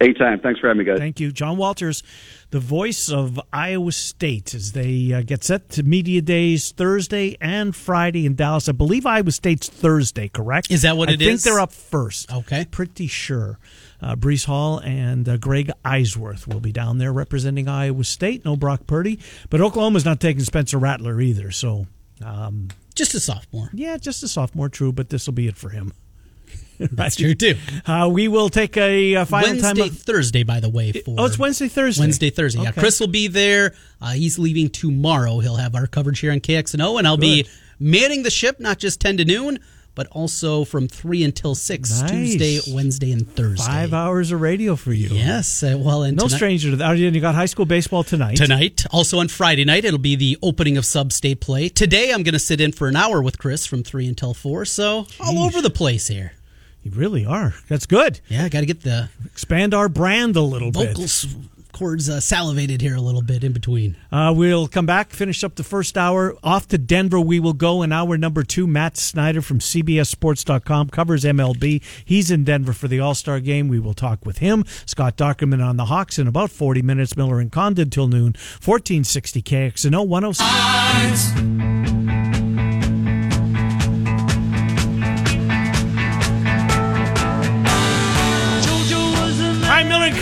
[0.00, 0.40] Anytime.
[0.40, 0.98] Thanks for having me, guys.
[0.98, 1.30] Thank you.
[1.30, 2.02] John Walters,
[2.50, 7.74] the voice of Iowa State, as they uh, get set to Media Days Thursday and
[7.74, 8.68] Friday in Dallas.
[8.68, 10.70] I believe Iowa State's Thursday, correct?
[10.70, 11.26] Is that what it is?
[11.26, 12.32] I think they're up first.
[12.32, 12.66] Okay.
[12.70, 13.58] Pretty sure.
[14.02, 18.44] Uh, Breece Hall and uh, Greg Eisworth will be down there representing Iowa State.
[18.44, 19.20] No Brock Purdy.
[19.48, 21.50] But Oklahoma's not taking Spencer Rattler either.
[21.50, 21.86] So.
[22.24, 23.70] Um, just a sophomore.
[23.72, 25.92] Yeah, just a sophomore, true, but this will be it for him.
[26.78, 27.54] That's true too.
[27.86, 29.90] Uh, we will take a, a final Wednesday, time.
[29.90, 30.92] Of, Thursday, by the way.
[30.92, 32.02] For oh, it's Wednesday, Thursday.
[32.02, 32.60] Wednesday, Thursday.
[32.60, 32.66] Okay.
[32.74, 33.74] Yeah, Chris will be there.
[34.00, 35.38] Uh, he's leaving tomorrow.
[35.40, 37.44] He'll have our coverage here on KXNO, and I'll Good.
[37.44, 37.46] be
[37.78, 39.58] manning the ship, not just ten to noon,
[39.94, 42.10] but also from 3 until 6, Nice.
[42.10, 43.64] Tuesday, Wednesday, and Thursday.
[43.64, 45.08] Five hours of radio for you.
[45.10, 45.62] Yes.
[45.62, 46.90] Uh, well, and No tonight- stranger to that.
[46.90, 48.36] Oh, You got high school baseball tonight.
[48.36, 51.68] Tonight, also on Friday night, it'll be the opening of sub-state play.
[51.68, 54.64] Today, I'm going to sit in for an hour with Chris from three until four.
[54.64, 56.32] So all over the place here.
[56.84, 57.54] You really are.
[57.68, 58.20] That's good.
[58.28, 61.04] Yeah, got to get the Expand our brand a little vocal bit.
[61.04, 61.26] s-
[61.72, 63.96] cords uh, salivated here a little bit in between.
[64.12, 66.36] Uh, we'll come back, finish up the first hour.
[66.44, 68.64] Off to Denver we will go in hour number two.
[68.68, 71.82] Matt Snyder from CBSSports.com covers MLB.
[72.04, 73.66] He's in Denver for the All Star game.
[73.68, 74.64] We will talk with him.
[74.86, 77.16] Scott Dochterman on the Hawks in about 40 minutes.
[77.16, 78.34] Miller and Condon till noon.
[78.62, 82.03] 1460 KXNO 106.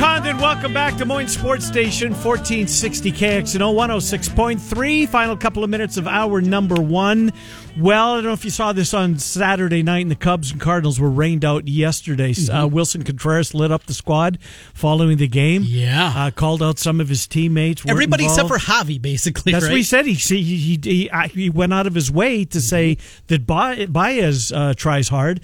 [0.02, 5.08] Condon, welcome back to Des Moines Sports Station, 1460 KXNO 106.3.
[5.08, 7.32] Final couple of minutes of hour number one.
[7.78, 10.60] Well, I don't know if you saw this on Saturday night, and the Cubs and
[10.60, 12.32] Cardinals were rained out yesterday.
[12.32, 14.40] Uh, Willson Contreras lit up the squad
[14.74, 15.62] following the game.
[15.64, 16.12] Yeah.
[16.16, 17.84] Uh, called out some of his teammates.
[17.86, 18.58] Everybody except for.
[18.58, 19.52] Javi, basically.
[19.52, 19.70] That's right?
[19.70, 20.06] what he said.
[20.06, 22.98] He he he, he, uh, he went out of his way to say
[23.28, 25.40] that Ba- Baez uh, tries hard.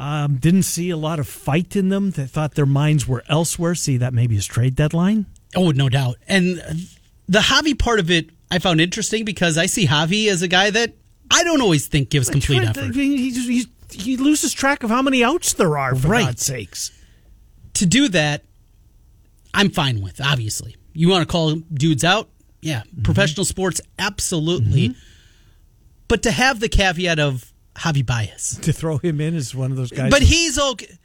[0.00, 2.12] Um, didn't see a lot of fight in them.
[2.12, 3.74] They thought their minds were elsewhere.
[3.74, 5.26] See that maybe his trade deadline.
[5.54, 6.16] Oh, no doubt.
[6.26, 6.56] And
[7.28, 10.70] the Javi part of it, I found interesting because I see Javi as a guy
[10.70, 10.94] that
[11.30, 12.84] I don't always think gives complete effort.
[12.84, 15.94] I mean, he, he, he loses track of how many outs there are.
[15.94, 16.24] For Right.
[16.24, 16.90] God's sakes.
[17.74, 18.42] to do that,
[19.52, 20.76] I'm fine with, obviously.
[20.94, 22.30] You want to call dudes out?
[22.62, 22.84] Yeah.
[22.84, 23.02] Mm-hmm.
[23.02, 24.94] Professional sports, absolutely.
[26.08, 27.49] But to have the caveat of
[27.80, 28.58] Javi Baez.
[28.62, 30.10] To throw him in as one of those guys.
[30.10, 30.98] But he's okay.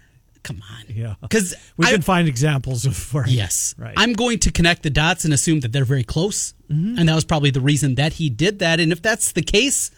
[0.43, 0.95] Come on.
[0.95, 3.27] yeah, Because we can find examples of where.
[3.27, 3.73] Yes.
[3.79, 3.95] right.
[3.97, 6.53] I'm going to connect the dots and assume that they're very close.
[6.69, 6.99] Mm-hmm.
[6.99, 8.79] And that was probably the reason that he did that.
[8.79, 9.89] And if that's the case,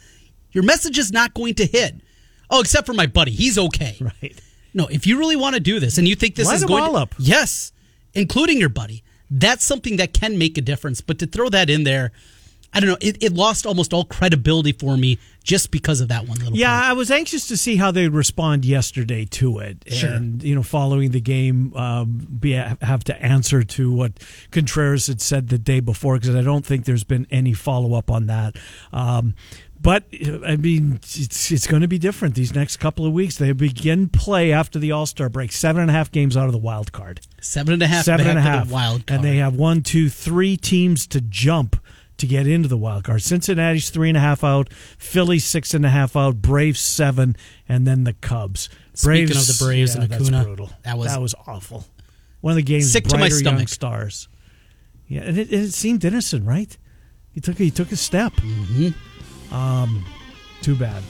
[0.54, 1.96] your message is not going to hit.
[2.50, 3.32] Oh, except for my buddy.
[3.32, 3.98] He's okay.
[4.22, 4.40] right.
[4.74, 6.94] No, if you really want to do this and you think this is going all
[6.94, 7.16] to, up.
[7.18, 7.74] yes,
[8.14, 11.02] including your buddy, that's something that can make a difference.
[11.02, 12.14] But to throw that in there,
[12.74, 12.98] I don't know.
[13.02, 16.58] It, it lost almost all credibility for me just because of that one little.
[16.58, 16.90] Yeah, part.
[16.90, 20.10] I was anxious to see how they'd respond yesterday to it, Sure.
[20.12, 24.12] and you know, following the game, um, be have to answer to what
[24.52, 28.12] Contreras had said the day before because I don't think there's been any follow up
[28.12, 28.58] on that.
[28.92, 29.36] Um,
[29.80, 30.04] but
[30.46, 33.38] I mean, it's it's going to be different these next couple of weeks.
[33.38, 36.52] They begin play after the All Star break, seven and a half games out of
[36.52, 38.04] the wild card seven and a half.
[38.04, 39.20] seven and a the wild card.
[39.22, 41.80] And they have one, two, three teams to jump
[42.18, 43.22] to get into the wild card.
[43.22, 47.36] Cincinnati's three and a half out, Philly six and a half out, Braves seven,
[47.70, 48.70] and then the Cubs.
[48.94, 50.70] Speaking of the Braves yeah, and Acuna, brutal.
[50.84, 51.86] that was- that was awful.
[52.42, 53.68] One of the game's Sick to my stomach.
[53.70, 54.28] stars.
[55.08, 56.78] Yeah, and it, it seemed innocent, right?
[57.32, 58.34] He took he took a step.
[58.34, 59.54] Mm-hmm.
[59.54, 60.06] Um,
[60.62, 61.02] too bad.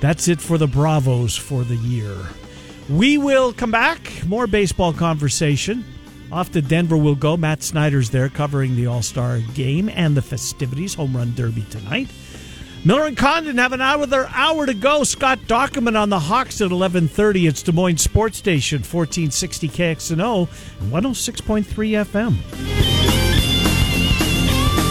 [0.00, 2.16] That's it for the Bravos for the year.
[2.88, 4.24] We will come back.
[4.26, 5.84] More baseball conversation.
[6.30, 7.36] Off to Denver we'll go.
[7.36, 12.08] Matt Snyder's there covering the All Star game and the festivities, home run derby tonight.
[12.84, 15.02] Miller and Condon have an hour their hour to go.
[15.04, 17.46] Scott Dochterman on the Hawks at eleven thirty.
[17.46, 20.48] It's Des Moines Sports Station, fourteen sixty KXNO,
[20.80, 22.36] and one hundred six point three FM.